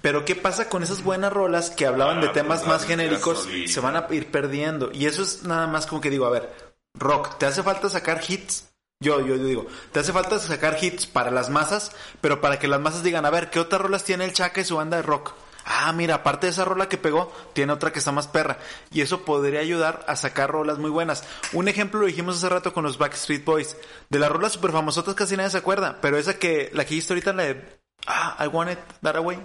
Pero 0.00 0.24
¿qué 0.24 0.34
pasa 0.34 0.68
con 0.68 0.82
esas 0.82 1.02
buenas 1.02 1.32
rolas 1.32 1.70
que 1.70 1.86
hablaban 1.86 2.20
de 2.20 2.28
Ah, 2.28 2.32
temas 2.32 2.60
pues, 2.60 2.68
más 2.68 2.86
genéricos? 2.86 3.46
Se 3.66 3.80
van 3.80 3.96
a 3.96 4.06
ir 4.10 4.30
perdiendo. 4.30 4.90
Y 4.92 5.06
eso 5.06 5.22
es 5.22 5.42
nada 5.42 5.66
más 5.66 5.86
como 5.86 6.00
que 6.00 6.08
digo, 6.08 6.24
a 6.24 6.30
ver, 6.30 6.50
rock, 6.94 7.36
¿te 7.38 7.46
hace 7.46 7.62
falta 7.62 7.90
sacar 7.90 8.22
hits? 8.26 8.70
Yo, 9.00 9.20
yo, 9.20 9.34
yo 9.34 9.44
digo, 9.44 9.66
te 9.90 10.00
hace 10.00 10.12
falta 10.12 10.38
sacar 10.38 10.78
hits 10.80 11.06
para 11.06 11.30
las 11.30 11.50
masas, 11.50 11.90
pero 12.20 12.40
para 12.40 12.58
que 12.58 12.68
las 12.68 12.80
masas 12.80 13.02
digan, 13.02 13.26
a 13.26 13.30
ver, 13.30 13.50
¿qué 13.50 13.58
otras 13.58 13.82
rolas 13.82 14.04
tiene 14.04 14.24
el 14.24 14.32
Chaca 14.32 14.60
y 14.60 14.64
su 14.64 14.76
banda 14.76 14.96
de 14.96 15.02
rock? 15.02 15.34
Ah, 15.64 15.92
mira, 15.92 16.16
aparte 16.16 16.46
de 16.46 16.52
esa 16.52 16.64
rola 16.64 16.88
que 16.88 16.98
pegó, 16.98 17.32
tiene 17.52 17.72
otra 17.72 17.92
que 17.92 17.98
está 18.00 18.12
más 18.12 18.26
perra. 18.28 18.58
Y 18.90 19.00
eso 19.00 19.24
podría 19.24 19.60
ayudar 19.60 20.04
a 20.08 20.16
sacar 20.16 20.50
rolas 20.50 20.78
muy 20.78 20.90
buenas. 20.90 21.24
Un 21.52 21.68
ejemplo 21.68 22.00
lo 22.00 22.06
dijimos 22.06 22.36
hace 22.38 22.48
rato 22.48 22.72
con 22.72 22.84
los 22.84 22.98
Backstreet 22.98 23.44
Boys. 23.44 23.76
De 24.10 24.18
las 24.18 24.30
rolas 24.30 24.52
super 24.52 24.72
famosotas 24.72 25.14
casi 25.14 25.36
nadie 25.36 25.50
se 25.50 25.58
acuerda, 25.58 25.98
pero 26.00 26.18
esa 26.18 26.34
que, 26.38 26.70
la 26.72 26.84
que 26.84 26.90
dijiste 26.94 27.12
ahorita, 27.12 27.32
la 27.32 27.42
de, 27.44 27.78
ah, 28.06 28.36
I 28.44 28.48
Want 28.48 28.72
It 28.72 28.78
That 29.02 29.16
Away. 29.16 29.38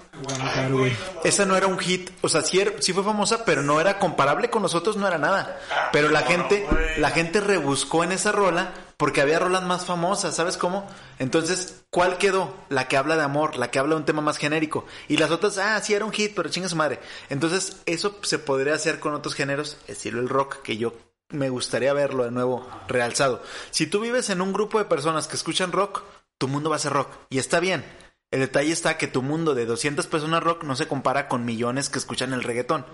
Esa 1.24 1.46
no 1.46 1.56
era 1.56 1.68
un 1.68 1.78
hit, 1.78 2.10
o 2.22 2.30
sea, 2.30 2.42
sí, 2.42 2.60
era- 2.60 2.72
sí 2.82 2.94
fue 2.94 3.04
famosa, 3.04 3.46
pero 3.46 3.62
no 3.62 3.80
era 3.80 4.00
comparable 4.00 4.50
con 4.50 4.62
nosotros, 4.64 4.98
no 4.98 5.08
era 5.08 5.18
nada. 5.18 5.60
Pero 5.92 6.10
la 6.10 6.22
gente, 6.24 6.66
la 6.98 7.12
gente 7.12 7.40
rebuscó 7.42 8.04
en 8.04 8.12
esa 8.14 8.32
rola 8.32 8.72
porque 8.98 9.22
había 9.22 9.40
rolas 9.40 9.64
más 9.64 9.86
famosas, 9.86 10.36
¿sabes 10.36 10.58
cómo? 10.58 10.88
Entonces, 11.20 11.86
¿cuál 11.92 12.18
quedó? 12.18 12.54
La 12.70 12.88
que 12.88 12.98
habla 12.98 13.16
de 13.16 13.24
amor, 13.24 13.56
la 13.56 13.70
que 13.70 13.78
habla 13.78 13.94
de 13.94 14.02
un 14.02 14.06
tema 14.06 14.22
más 14.22 14.38
genérico. 14.38 14.86
Y 15.08 15.18
las 15.18 15.30
otras, 15.30 15.60
ah, 15.60 15.80
sí 15.82 15.94
era 15.94 16.04
un 16.04 16.12
hit, 16.12 16.34
pero 16.36 16.50
chinga 16.50 16.68
su 16.68 16.76
madre. 16.76 17.00
Entonces, 17.30 17.78
eso 17.86 18.18
se 18.24 18.40
podría 18.40 18.74
hacer 18.74 19.00
con 19.00 19.14
otros 19.14 19.36
géneros, 19.36 19.78
estilo 19.88 20.20
el 20.20 20.30
rock, 20.30 20.64
que 20.64 20.78
yo 20.78 20.94
me 21.30 21.50
gustaría 21.50 21.94
verlo 21.94 22.24
de 22.24 22.32
nuevo 22.32 22.68
realzado. 22.88 23.44
Si 23.70 23.86
tú 23.86 24.00
vives 24.00 24.30
en 24.32 24.42
un 24.42 24.52
grupo 24.52 24.80
de 24.80 24.86
personas 24.86 25.28
que 25.28 25.36
escuchan 25.36 25.72
rock, 25.72 26.02
tu 26.40 26.48
mundo 26.48 26.70
va 26.70 26.78
a 26.78 26.80
ser 26.80 26.94
rock. 26.94 27.10
Y 27.30 27.38
está 27.38 27.60
bien. 27.60 27.86
El 28.30 28.42
detalle 28.42 28.74
está 28.74 28.98
que 28.98 29.08
tu 29.08 29.22
mundo 29.22 29.56
de 29.56 29.66
200 29.66 30.06
personas 30.08 30.44
rock 30.44 30.64
no 30.66 30.76
se 30.76 30.86
compara 30.88 31.30
con 31.30 31.46
millones 31.46 31.90
que 31.90 31.98
escuchan 31.98 32.34
el 32.34 32.44
reggaetón. 32.44 32.86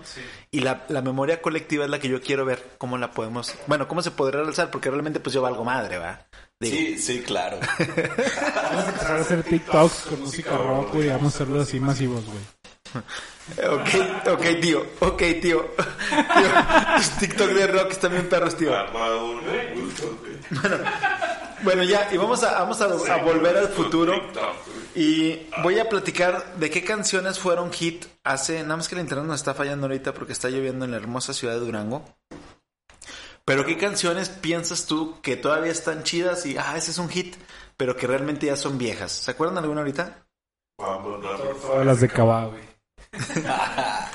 Y 0.52 0.60
la, 0.60 0.84
la 0.88 1.02
memoria 1.02 1.42
colectiva 1.42 1.84
es 1.84 1.90
la 1.90 1.98
que 1.98 2.08
yo 2.08 2.22
quiero 2.22 2.44
ver 2.44 2.76
cómo 2.78 2.98
la 2.98 3.10
podemos, 3.10 3.52
bueno, 3.66 3.88
cómo 3.88 4.00
se 4.00 4.12
podría 4.12 4.42
realzar, 4.42 4.70
porque 4.70 4.90
realmente 4.90 5.18
pues 5.18 5.34
yo 5.34 5.42
valgo 5.42 5.64
madre, 5.64 5.98
¿va? 5.98 6.26
Digo, 6.60 6.76
Sí, 6.76 6.98
sí, 6.98 7.22
claro. 7.22 7.58
Vamos 7.78 8.84
a 8.84 8.88
empezar 8.90 9.16
a 9.16 9.20
hacer 9.20 9.42
TikToks 9.42 9.94
con 10.08 10.20
música 10.20 10.56
rock, 10.56 10.94
güey, 10.94 11.08
vamos 11.08 11.32
a 11.34 11.36
hacerlos 11.36 11.66
así 11.68 11.80
masivos, 11.80 12.24
güey. 12.24 13.04
Ok, 13.68 14.28
ok, 14.28 14.60
tío, 14.60 14.86
ok, 15.00 15.18
tío. 15.18 15.40
tío 15.42 15.66
tus 16.96 17.10
TikTok 17.18 17.50
de 17.50 17.66
rock 17.66 17.90
están 17.90 18.12
bien 18.12 18.28
perros, 18.28 18.56
tío. 18.56 18.70
Gusto, 19.74 20.16
güey. 20.20 20.70
Bueno, 21.64 21.82
ya, 21.82 22.08
y 22.12 22.16
vamos 22.16 22.42
a, 22.44 22.60
vamos 22.60 22.80
a, 22.80 22.84
a 22.84 23.16
volver 23.16 23.56
al 23.56 23.68
futuro. 23.68 24.14
Y 24.94 25.48
voy 25.62 25.78
a 25.80 25.88
platicar 25.88 26.54
de 26.56 26.70
qué 26.70 26.84
canciones 26.84 27.38
fueron 27.38 27.72
hit 27.72 28.04
hace, 28.22 28.62
nada 28.62 28.76
más 28.76 28.88
que 28.88 28.94
el 28.94 29.00
internet 29.00 29.26
nos 29.26 29.40
está 29.40 29.52
fallando 29.52 29.86
ahorita 29.86 30.14
porque 30.14 30.32
está 30.32 30.48
lloviendo 30.50 30.84
en 30.84 30.92
la 30.92 30.96
hermosa 30.98 31.34
ciudad 31.34 31.54
de 31.54 31.60
Durango. 31.60 32.04
Pero 33.44 33.66
qué 33.66 33.76
canciones 33.76 34.28
piensas 34.28 34.86
tú 34.86 35.20
que 35.20 35.36
todavía 35.36 35.72
están 35.72 36.04
chidas 36.04 36.46
y, 36.46 36.56
ah, 36.56 36.76
ese 36.76 36.92
es 36.92 36.98
un 36.98 37.08
hit, 37.08 37.34
pero 37.76 37.96
que 37.96 38.06
realmente 38.06 38.46
ya 38.46 38.56
son 38.56 38.78
viejas? 38.78 39.12
¿Se 39.12 39.32
acuerdan 39.32 39.56
de 39.56 39.60
alguna 39.62 39.80
ahorita? 39.80 40.26
Todas 40.76 41.84
las 41.84 42.00
de 42.00 42.08
Cabá, 42.08 42.46
güey. 42.46 42.62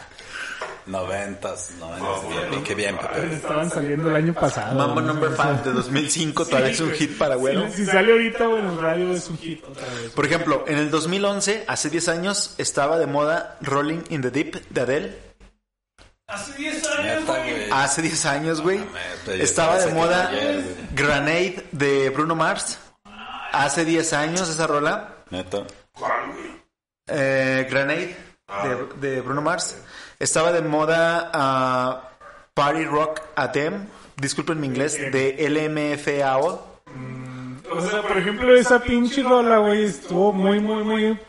Noventas, 0.89 1.69
noventas. 1.78 2.49
Bien, 2.49 2.63
qué 2.63 2.73
bien, 2.73 2.97
Pepe. 2.97 3.36
Estaban 3.36 3.69
saliendo 3.69 4.10
el 4.10 4.15
año 4.15 4.34
pasado. 4.34 4.75
Mambo. 4.75 5.02
Number 5.02 5.30
O 5.30 5.36
sea, 5.36 5.58
5 5.58 5.69
de 5.69 5.75
2005 5.75 6.45
todavía 6.47 6.69
es 6.69 6.80
un 6.80 6.91
hit 6.93 7.15
para 7.15 7.36
bueno. 7.36 7.67
Si, 7.69 7.86
si 7.86 7.86
sale 7.86 8.12
ahorita, 8.12 8.45
el 8.45 8.78
radio 8.80 9.13
es 9.13 9.30
un 9.30 9.38
hit 9.38 9.63
otra 9.63 9.86
vez. 9.86 10.10
Por 10.10 10.25
ejemplo, 10.25 10.65
en 10.67 10.80
el 10.80 10.89
2011, 10.89 11.65
hace 11.67 11.91
10 11.91 12.10
años, 12.10 12.56
estaba 12.58 12.97
de 12.97 13.06
moda 13.06 13.58
Rolling 13.62 14.02
in 14.10 14.23
the 14.23 14.32
Deep 14.32 14.67
de 14.69 14.82
Adele. 14.82 15.17
Hace 16.25 16.54
10 16.54 16.84
Neta, 17.04 17.38
güey. 17.38 17.69
Hace 17.71 18.02
10 18.02 18.25
años, 18.25 18.62
güey. 18.62 18.80
Estaba 19.28 19.78
de 19.78 19.93
moda. 19.93 20.32
Grenade 20.95 21.67
de 21.71 22.10
Bruno 22.10 22.36
Mars. 22.36 22.80
Hace 23.52 23.86
10 23.86 24.13
años 24.13 24.49
esa 24.49 24.65
rola. 24.65 25.17
Neta. 25.30 25.67
¿Cuál, 25.91 26.32
güey? 26.32 26.49
Grenade 28.49 28.88
de, 28.99 29.09
de 29.09 29.21
Bruno 29.21 29.41
Mars. 29.41 29.81
Estaba 30.19 30.51
de 30.51 30.62
moda 30.62 31.29
ah, 31.33 32.09
Party 32.53 32.85
Rock 32.85 33.21
Atem. 33.35 33.88
Disculpen 34.17 34.59
mi 34.59 34.67
inglés. 34.67 34.97
De 35.12 35.35
LMFAO. 35.49 36.69
O 37.71 37.81
sea, 37.81 38.01
por 38.01 38.17
ejemplo, 38.17 38.55
esa 38.55 38.81
pinche 38.81 39.21
rola, 39.21 39.59
güey, 39.59 39.85
estuvo 39.85 40.33
muy, 40.33 40.59
muy, 40.59 40.83
muy... 40.83 41.19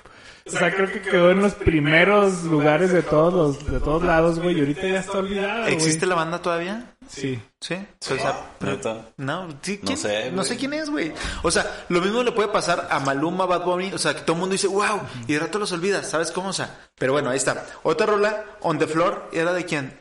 O 0.47 0.51
sea, 0.51 0.75
creo 0.75 0.91
que 0.91 1.01
quedó 1.01 1.31
en 1.31 1.43
los 1.43 1.55
primeros 1.55 2.45
lugares 2.45 2.93
de 2.93 3.03
todos 3.03 3.33
los, 3.33 3.71
de 3.71 3.79
todos 3.79 4.03
lados, 4.03 4.41
güey, 4.41 4.57
y 4.57 4.61
ahorita 4.61 4.89
ya 4.89 5.01
está 5.01 5.19
olvidada. 5.19 5.69
¿Existe 5.69 6.07
la 6.07 6.15
banda 6.15 6.41
todavía? 6.41 6.95
Sí. 7.11 7.43
Sí. 7.61 7.75
O 7.75 8.15
sea, 8.17 8.53
Neta. 8.61 9.09
No, 9.17 9.49
sí, 9.63 9.81
No 9.83 9.97
sé, 9.97 10.31
no 10.31 10.45
sé 10.45 10.57
quién 10.57 10.73
es, 10.75 10.89
güey. 10.91 11.13
O 11.43 11.51
sea, 11.51 11.85
lo 11.89 12.01
mismo 12.01 12.23
le 12.23 12.33
puede 12.33 12.49
pasar 12.49 12.87
a 12.91 13.01
Maluma, 13.01 13.47
Bad 13.47 13.65
Bunny, 13.65 13.93
o 13.93 13.99
sea, 13.99 14.15
que 14.15 14.21
todo 14.21 14.35
el 14.35 14.41
mundo 14.41 14.53
dice, 14.53 14.69
wow, 14.69 15.01
y 15.27 15.35
de 15.35 15.39
rato 15.41 15.59
los 15.59 15.73
olvidas, 15.73 16.09
¿sabes 16.09 16.31
cómo? 16.31 16.51
O 16.51 16.53
sea, 16.53 16.89
pero 16.97 17.13
bueno, 17.13 17.31
ahí 17.31 17.37
está. 17.37 17.67
Otra 17.83 18.07
rola, 18.07 18.45
On 18.61 18.79
the 18.79 18.87
Floor, 18.87 19.29
¿era 19.33 19.53
de 19.53 19.65
quién? 19.65 19.99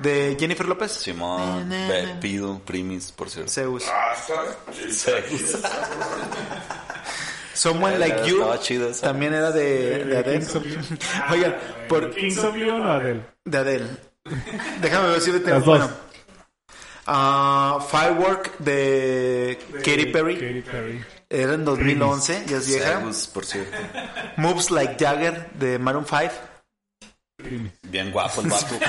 ¿De 0.00 0.36
Jennifer 0.38 0.66
López? 0.66 0.92
Simón. 0.92 1.72
Pido, 2.20 2.58
Primis, 2.60 3.12
por 3.12 3.30
cierto. 3.30 3.50
Zeus. 3.50 3.84
Ah, 3.88 4.14
está. 4.14 4.82
Sí. 4.90 5.56
Someone 7.54 7.96
Era- 7.96 8.06
Like 8.08 8.28
You 8.28 8.44
esa. 8.90 9.06
también 9.06 9.32
era 9.32 9.50
de, 9.50 10.04
de 10.04 10.18
Adele. 10.18 10.46
Oigan, 11.30 11.56
por, 11.88 12.14
Kings 12.14 12.36
of 12.38 12.54
Leon 12.54 12.82
o 12.82 12.92
Adele. 12.92 13.22
de 13.46 13.58
Adele. 13.58 13.86
Déjame 14.80 15.08
ver 15.08 15.20
si 15.20 15.32
le 15.32 15.40
tengo. 15.40 15.60
Bueno. 15.60 15.90
Ah, 17.06 17.78
Firework 17.88 18.58
de 18.58 19.58
Katy 19.84 20.06
Perry. 20.06 20.34
Katy 20.34 20.62
Perry. 20.62 21.04
Era 21.28 21.54
en 21.54 21.64
2011, 21.64 22.44
ya 22.46 22.56
es 22.58 22.66
vieja. 22.66 23.02
Por 23.32 23.44
cierto. 23.44 23.76
Moves 24.36 24.70
Like 24.70 24.96
Jagger 24.98 25.50
de 25.52 25.78
Maroon 25.78 26.06
5. 26.06 26.32
Primis. 27.36 27.72
Bien 27.82 28.10
guapo 28.10 28.40
el 28.42 28.48
vato. 28.48 28.74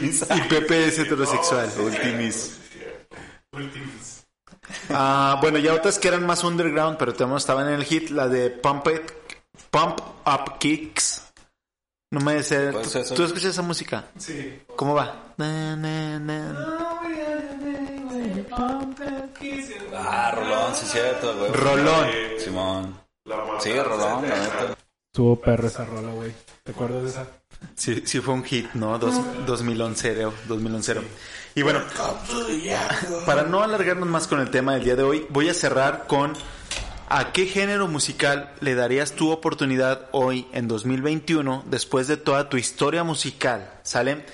Y 0.00 0.40
Pepe 0.48 0.88
es 0.88 0.98
heterosexual. 0.98 1.70
Ultimis. 1.78 2.58
Ultimis. 3.52 4.26
Ah, 4.90 5.38
bueno, 5.40 5.58
ya 5.58 5.74
otras 5.74 5.98
que 5.98 6.08
eran 6.08 6.26
más 6.26 6.42
underground, 6.42 6.98
pero 6.98 7.14
también 7.14 7.36
estaban 7.36 7.68
en 7.68 7.74
el 7.74 7.84
hit, 7.84 8.10
la 8.10 8.28
de 8.28 8.50
Pump 8.50 8.88
It, 8.88 9.12
Pump 9.70 10.00
Up 10.26 10.58
Kicks. 10.58 11.25
No 12.10 12.20
me 12.20 12.42
sé. 12.42 12.70
¿Cuál 12.70 12.84
¿Tú, 12.84 12.88
es 12.88 12.96
eso? 12.96 13.14
tú 13.14 13.24
escuchas 13.24 13.50
esa 13.50 13.62
música? 13.62 14.04
Sí. 14.16 14.62
¿Cómo 14.76 14.94
va? 14.94 15.34
Na, 15.36 15.74
na, 15.76 16.18
na. 16.18 16.66
Ah, 19.94 20.32
Rolón, 20.34 20.74
sí, 20.74 20.86
cierto, 20.86 21.36
güey. 21.36 21.52
Rolón. 21.52 22.08
Simón. 22.38 23.00
Sí, 23.60 23.72
Rolón, 23.78 24.28
la 24.28 24.38
neta. 24.38 24.76
Estuvo 25.12 25.40
perro 25.40 25.66
esa 25.66 25.84
rola, 25.84 26.12
güey. 26.12 26.30
¿Te 26.62 26.72
acuerdas 26.72 27.02
de 27.02 27.08
esa? 27.08 27.26
Sí, 27.74 28.02
sí 28.04 28.20
fue 28.20 28.34
un 28.34 28.44
hit, 28.44 28.70
¿no? 28.74 28.98
Dos, 28.98 29.14
2011, 29.46 30.12
creo, 30.14 30.34
2011. 30.46 30.96
Y 31.54 31.62
bueno, 31.62 31.80
para 33.24 33.44
no 33.44 33.62
alargarnos 33.62 34.06
más 34.08 34.26
con 34.26 34.40
el 34.40 34.50
tema 34.50 34.74
del 34.74 34.84
día 34.84 34.94
de 34.94 35.02
hoy, 35.02 35.26
voy 35.30 35.48
a 35.48 35.54
cerrar 35.54 36.06
con 36.06 36.34
¿a 37.08 37.32
qué 37.32 37.46
género 37.46 37.88
musical 37.88 38.52
le 38.60 38.74
darías 38.74 39.12
tu 39.12 39.30
oportunidad 39.30 40.08
hoy 40.12 40.46
en 40.52 40.68
2021 40.68 41.64
después 41.66 42.08
de 42.08 42.16
toda 42.16 42.48
tu 42.48 42.56
historia 42.56 43.04
musical? 43.04 43.70
¿Sale? 43.82 44.24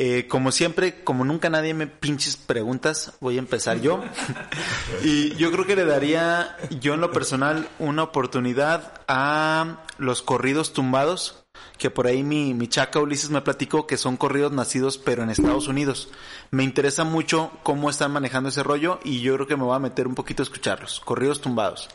Eh, 0.00 0.28
como 0.28 0.52
siempre, 0.52 1.02
como 1.02 1.24
nunca 1.24 1.50
nadie 1.50 1.74
me 1.74 1.88
pinches 1.88 2.36
preguntas, 2.36 3.14
voy 3.20 3.34
a 3.34 3.40
empezar 3.40 3.80
yo. 3.80 4.04
y 5.02 5.34
yo 5.34 5.50
creo 5.50 5.66
que 5.66 5.74
le 5.74 5.84
daría, 5.84 6.56
yo 6.80 6.94
en 6.94 7.00
lo 7.00 7.10
personal, 7.10 7.68
una 7.80 8.04
oportunidad 8.04 8.92
a 9.08 9.84
los 9.98 10.22
corridos 10.22 10.72
tumbados, 10.72 11.44
que 11.78 11.90
por 11.90 12.06
ahí 12.06 12.22
mi, 12.22 12.54
mi 12.54 12.68
chaca 12.68 13.00
Ulises 13.00 13.30
me 13.30 13.40
platicó 13.40 13.88
que 13.88 13.96
son 13.96 14.16
corridos 14.16 14.52
nacidos 14.52 14.98
pero 14.98 15.24
en 15.24 15.30
Estados 15.30 15.66
Unidos. 15.66 16.10
Me 16.52 16.62
interesa 16.62 17.02
mucho 17.02 17.50
cómo 17.64 17.90
están 17.90 18.12
manejando 18.12 18.50
ese 18.50 18.62
rollo 18.62 19.00
y 19.02 19.20
yo 19.20 19.34
creo 19.34 19.46
que 19.48 19.56
me 19.56 19.64
voy 19.64 19.74
a 19.74 19.80
meter 19.80 20.06
un 20.06 20.14
poquito 20.14 20.42
a 20.42 20.44
escucharlos. 20.44 21.00
Corridos 21.00 21.40
tumbados. 21.40 21.88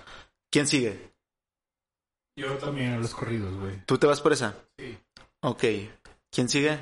¿Quién 0.53 0.67
sigue? 0.67 1.11
Yo 2.37 2.55
también 2.59 2.93
a 2.93 2.97
los 2.99 3.15
corridos, 3.15 3.51
güey. 3.55 3.83
¿Tú 3.87 3.97
te 3.97 4.05
vas 4.05 4.21
por 4.21 4.33
esa? 4.33 4.55
Sí. 4.77 4.95
Ok. 5.41 5.63
¿Quién 6.31 6.47
sigue? 6.47 6.77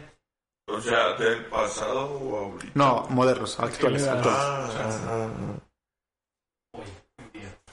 O 0.68 0.82
sea, 0.82 1.14
del 1.14 1.46
pasado 1.46 2.12
o 2.20 2.38
ahorita. 2.38 2.74
No, 2.76 3.08
modernos, 3.10 3.58
actuales. 3.62 4.02
le 4.02 4.08
das? 4.10 4.18
actuales. 4.28 4.96
Ah, 5.08 5.30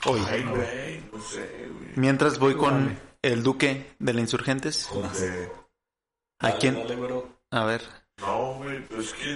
Hoy. 0.07 0.21
ay, 0.29 0.45
güey, 0.45 1.01
no 1.13 1.21
sé, 1.21 1.69
güey. 1.69 1.91
Mientras 1.97 2.39
voy 2.39 2.55
con 2.57 2.87
Dale. 2.95 3.01
el 3.23 3.43
duque 3.43 3.97
de 3.99 4.15
la 4.15 4.21
Insurgentes. 4.21 4.89
Porque, 4.93 5.51
¿A 6.41 6.47
Dale, 6.51 6.59
quién? 6.61 6.75
dale. 6.87 7.25
A 7.51 7.65
ver. 7.65 7.83
no, 8.21 8.55
güey, 8.55 8.85
pues 8.87 9.13
que, 9.15 9.31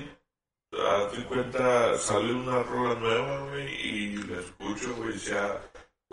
de 0.71 1.27
cuenta, 1.27 1.99
sale 1.99 2.33
una 2.33 2.63
rola 2.63 2.95
nueva, 3.01 3.49
güey, 3.51 3.75
y 3.85 4.17
la 4.19 4.39
escucho, 4.41 4.95
güey, 4.95 5.19
sea 5.19 5.61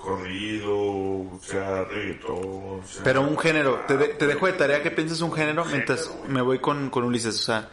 corrido, 0.01 1.39
sea 1.41 1.83
reggaetón, 1.85 2.85
sea... 2.85 3.03
Pero 3.03 3.21
un 3.21 3.37
género. 3.37 3.83
Te, 3.87 3.97
de- 3.97 4.09
te 4.09 4.27
dejo 4.27 4.45
de 4.47 4.53
tarea 4.53 4.81
que 4.83 4.91
pienses 4.91 5.21
un 5.21 5.31
género 5.33 5.65
mientras 5.65 6.09
me 6.27 6.41
voy 6.41 6.59
con, 6.59 6.89
con 6.89 7.03
Ulises. 7.03 7.35
O 7.39 7.43
sea, 7.43 7.69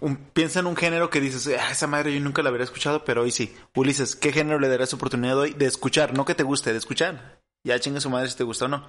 un- 0.00 0.16
piensa 0.16 0.60
en 0.60 0.66
un 0.66 0.76
género 0.76 1.10
que 1.10 1.20
dices, 1.20 1.46
ah, 1.60 1.70
esa 1.70 1.86
madre 1.86 2.12
yo 2.14 2.20
nunca 2.20 2.42
la 2.42 2.48
habría 2.50 2.64
escuchado, 2.64 3.04
pero 3.04 3.22
hoy 3.22 3.30
sí. 3.30 3.54
Ulises, 3.74 4.16
¿qué 4.16 4.32
género 4.32 4.58
le 4.58 4.68
darás 4.68 4.92
oportunidad 4.94 5.38
hoy 5.38 5.52
de 5.54 5.66
escuchar? 5.66 6.14
No 6.14 6.24
que 6.24 6.34
te 6.34 6.42
guste, 6.42 6.72
de 6.72 6.78
escuchar. 6.78 7.40
Ya 7.64 7.78
chingue 7.80 8.00
su 8.00 8.10
madre 8.10 8.28
si 8.28 8.36
te 8.36 8.44
gusta 8.44 8.64
o 8.66 8.68
no. 8.68 8.86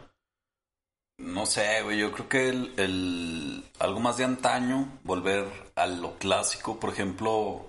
No 1.17 1.45
sé, 1.45 1.81
güey, 1.83 1.99
yo 1.99 2.11
creo 2.13 2.29
que 2.29 2.49
el, 2.49 2.73
el- 2.77 3.63
algo 3.79 3.99
más 3.99 4.17
de 4.17 4.23
antaño, 4.23 4.99
volver 5.03 5.45
a 5.75 5.85
lo 5.85 6.17
clásico, 6.17 6.79
por 6.79 6.91
ejemplo, 6.93 7.67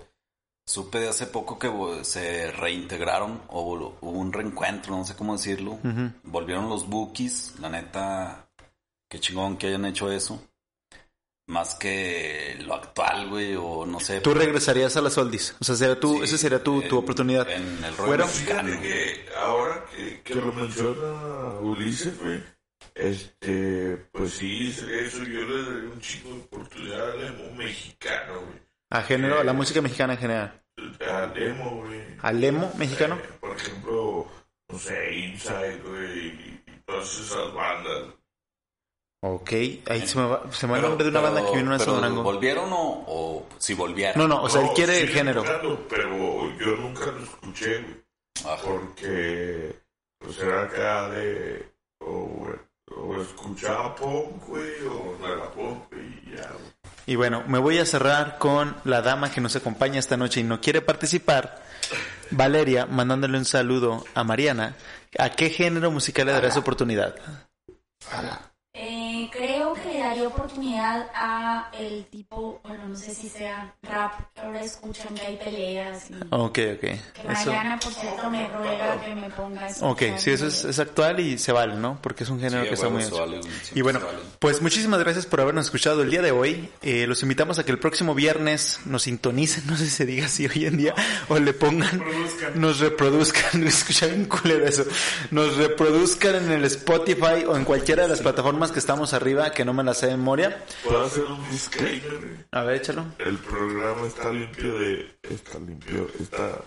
supe 0.65 0.99
de 0.99 1.09
hace 1.09 1.27
poco 1.27 1.57
que 1.59 1.69
se 2.03 2.51
reintegraron 2.51 3.41
o 3.49 3.61
hubo 4.01 4.09
un 4.11 4.31
reencuentro, 4.31 4.95
no 4.95 5.05
sé 5.05 5.15
cómo 5.15 5.33
decirlo. 5.37 5.79
Volvieron 6.23 6.69
los 6.69 6.87
Bookies, 6.87 7.55
la 7.59 7.69
neta, 7.69 8.47
qué 9.09 9.19
chingón 9.19 9.57
que 9.57 9.67
hayan 9.67 9.85
hecho 9.85 10.11
eso. 10.11 10.41
Más 11.47 11.75
que 11.75 12.55
lo 12.65 12.75
actual, 12.75 13.27
güey, 13.29 13.55
o 13.55 13.85
no 13.85 13.99
sé. 13.99 14.21
Tú 14.21 14.33
regresarías 14.33 14.95
a 14.95 15.01
las 15.01 15.17
oldies. 15.17 15.53
O 15.59 15.63
sea, 15.65 15.75
sería 15.75 15.99
tu, 15.99 16.17
Sí, 16.19 16.23
esa 16.23 16.37
sería 16.37 16.63
tu, 16.63 16.81
tu 16.83 16.97
oportunidad. 16.97 17.49
En 17.49 17.83
el 17.83 17.97
rollo 17.97 18.07
Fuera- 18.07 18.25
mexicano. 18.25 18.79
Que 18.81 19.25
ahora 19.37 19.83
que, 19.93 20.21
que 20.21 20.35
lo 20.35 20.53
menciona 20.53 21.59
Ulises, 21.59 22.17
güey, 22.21 22.41
este, 22.95 23.97
pues 24.13 24.31
sí, 24.33 24.69
eso 24.69 25.23
yo 25.23 25.41
le 25.41 25.63
daría 25.73 25.89
un 25.89 25.99
chingo 25.99 26.35
de 26.35 26.41
oportunidad 26.41 27.11
al 27.11 27.25
emo 27.25 27.55
mexicano, 27.57 28.33
güey. 28.45 28.59
A 28.91 29.01
género, 29.03 29.39
a 29.39 29.43
la 29.43 29.53
música 29.53 29.81
mexicana 29.81 30.13
en 30.13 30.19
general. 30.19 30.61
Al 31.09 31.37
emo, 31.41 31.83
güey. 31.85 32.01
¿Al 32.21 32.43
emo 32.43 32.71
mexicano? 32.77 33.15
Eh, 33.15 33.29
por 33.39 33.55
ejemplo, 33.55 34.27
no 34.69 34.77
sé, 34.79 35.13
Inside, 35.15 35.77
güey, 35.83 36.27
y 36.27 36.63
todas 36.85 37.17
esas 37.19 37.53
bandas. 37.53 38.13
Ok, 39.23 39.51
ahí 39.87 40.05
se 40.07 40.17
me 40.17 40.25
va, 40.27 40.51
se 40.51 40.65
me 40.65 40.71
va 40.73 40.79
el 40.79 40.83
nombre 40.85 41.03
de 41.05 41.11
una 41.11 41.19
banda 41.21 41.41
que 41.41 41.47
pero- 41.51 41.57
vino 41.61 41.73
a 41.75 41.77
pero 41.77 41.91
Sonrango. 41.91 42.23
¿Volvieron 42.23 42.73
o, 42.73 43.03
o 43.07 43.47
si 43.59 43.75
volvieron? 43.75 44.17
No, 44.17 44.27
no, 44.27 44.43
o 44.43 44.49
sea, 44.49 44.61
él 44.61 44.67
No, 44.67 44.73
quiere 44.73 44.99
el 45.01 45.09
género. 45.09 45.43
pero 45.87 46.57
yo 46.57 46.75
nunca 46.77 47.05
lo 47.07 47.23
escuché, 47.23 47.81
güey. 47.81 48.01
Ajá. 48.45 48.63
Porque, 48.63 49.75
pues 50.17 50.39
era 50.39 50.63
acá 50.63 51.09
de. 51.09 51.71
O, 51.99 52.47
o 52.97 53.21
escuchaba 53.21 53.95
punk, 53.95 54.43
güey, 54.47 54.73
o 54.89 55.15
no 55.19 55.27
era 55.33 55.51
punk, 55.51 55.83
y 55.93 56.35
ya, 56.35 56.49
güey. 56.51 56.71
Y 57.05 57.15
bueno, 57.15 57.43
me 57.47 57.59
voy 57.59 57.79
a 57.79 57.85
cerrar 57.85 58.37
con 58.37 58.75
la 58.83 59.01
dama 59.01 59.31
que 59.31 59.41
nos 59.41 59.55
acompaña 59.55 59.99
esta 59.99 60.17
noche 60.17 60.41
y 60.41 60.43
no 60.43 60.61
quiere 60.61 60.81
participar. 60.81 61.61
Valeria, 62.29 62.85
mandándole 62.85 63.37
un 63.37 63.45
saludo 63.45 64.05
a 64.13 64.23
Mariana. 64.23 64.75
¿A 65.17 65.29
qué 65.31 65.49
género 65.49 65.91
musical 65.91 66.27
le 66.27 66.31
darás 66.33 66.57
oportunidad? 66.57 67.15
Le 68.11 68.50
daría 70.21 70.27
oportunidad 70.35 71.07
a 71.15 71.71
el 71.79 72.05
tipo, 72.05 72.59
bueno, 72.63 72.87
no 72.89 72.95
sé 72.95 73.13
si 73.15 73.29
sea 73.29 73.73
rap, 73.83 74.13
que 74.35 74.41
ahora 74.41 74.61
escuchan 74.61 75.13
que 75.15 75.25
hay 75.25 75.37
peleas 75.37 76.09
y 76.09 76.15
Ok, 76.29 76.59
ok. 76.75 76.79
que 76.79 76.91
Eso, 77.29 77.45
Mariana, 77.51 77.79
por 77.79 77.93
cierto, 77.93 78.29
me 78.29 78.47
ruega 78.47 79.01
que 79.03 79.15
me 79.15 79.29
ponga 79.31 79.67
eso. 79.67 79.87
ok, 79.89 80.01
sí, 80.17 80.31
eso 80.31 80.47
es, 80.47 80.63
es 80.65 80.79
actual 80.79 81.19
y 81.19 81.37
se 81.37 81.51
vale, 81.51 81.75
¿no? 81.75 81.99
Porque 82.01 82.23
es 82.23 82.29
un 82.29 82.39
género 82.39 82.63
Sí, 82.63 82.69
que 82.69 82.75
está 82.75 82.89
muy 82.89 83.03
vale, 83.05 83.41
Y 83.73 83.81
bueno, 83.81 83.99
vale. 83.99 84.19
pues 84.39 84.61
muchísimas 84.61 84.99
gracias 84.99 85.25
por 85.25 85.41
habernos 85.41 85.65
escuchado 85.65 86.01
el 86.03 86.09
día 86.11 86.21
de 86.21 86.31
hoy. 86.31 86.69
Eh, 86.81 87.05
los 87.07 87.21
invitamos 87.23 87.59
a 87.59 87.65
que 87.65 87.71
el 87.71 87.79
próximo 87.79 88.13
viernes 88.15 88.79
nos 88.85 89.03
sintonicen, 89.03 89.65
no 89.67 89.75
sé 89.77 89.85
si 89.85 89.91
se 89.91 90.05
diga 90.05 90.25
así 90.27 90.45
hoy 90.47 90.65
en 90.65 90.77
día, 90.77 90.93
o 91.29 91.39
le 91.39 91.53
pongan, 91.53 92.03
nos 92.55 92.79
reproduzcan, 92.79 93.63
escucha 93.67 94.07
bien 94.07 94.25
culero 94.25 94.65
eso, 94.65 94.85
nos 95.31 95.57
reproduzcan 95.57 96.35
en 96.35 96.51
el 96.51 96.65
Spotify 96.65 97.45
o 97.47 97.55
en 97.57 97.65
cualquiera 97.65 98.03
de 98.03 98.09
las 98.09 98.21
plataformas 98.21 98.71
que 98.71 98.79
estamos 98.79 99.13
arriba, 99.13 99.51
que 99.51 99.65
no 99.65 99.73
me 99.73 99.83
las 99.83 99.97
sé 99.99 100.10
de 100.11 100.17
memoria. 100.17 100.63
¿Puedo 100.83 101.03
hacer 101.03 101.23
un 101.23 101.49
disclaimer? 101.49 102.47
A 102.51 102.63
ver, 102.63 102.77
échalo. 102.77 103.05
El 103.17 103.37
programa 103.37 104.07
está 104.07 104.31
limpio 104.31 104.77
de. 104.79 105.17
Está 105.23 105.59
limpio, 105.59 106.07
está 106.19 106.61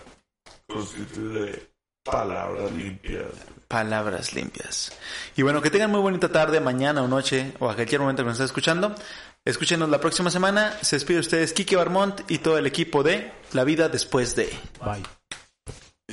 constituido 0.67 1.45
de 1.45 1.69
palabras 2.03 2.71
limpias. 2.71 3.31
Palabras 3.67 4.33
limpias. 4.33 4.91
Y 5.35 5.41
bueno, 5.41 5.61
que 5.61 5.71
tengan 5.71 5.91
muy 5.91 5.99
bonita 5.99 6.31
tarde, 6.31 6.59
mañana 6.59 7.01
o 7.01 7.07
noche, 7.07 7.53
o 7.59 7.69
a 7.69 7.75
cualquier 7.75 8.01
momento 8.01 8.23
que 8.23 8.27
nos 8.27 8.35
esté 8.35 8.45
escuchando. 8.45 8.95
Escúchenos 9.43 9.89
la 9.89 9.99
próxima 9.99 10.29
semana. 10.29 10.77
Se 10.81 10.95
despide 10.95 11.19
ustedes 11.19 11.53
Kike 11.53 11.75
Barmont 11.75 12.21
y 12.29 12.39
todo 12.39 12.57
el 12.57 12.65
equipo 12.65 13.03
de 13.03 13.31
La 13.53 13.63
Vida 13.63 13.89
Después 13.89 14.35
de. 14.35 14.49
Bye. 14.83 15.03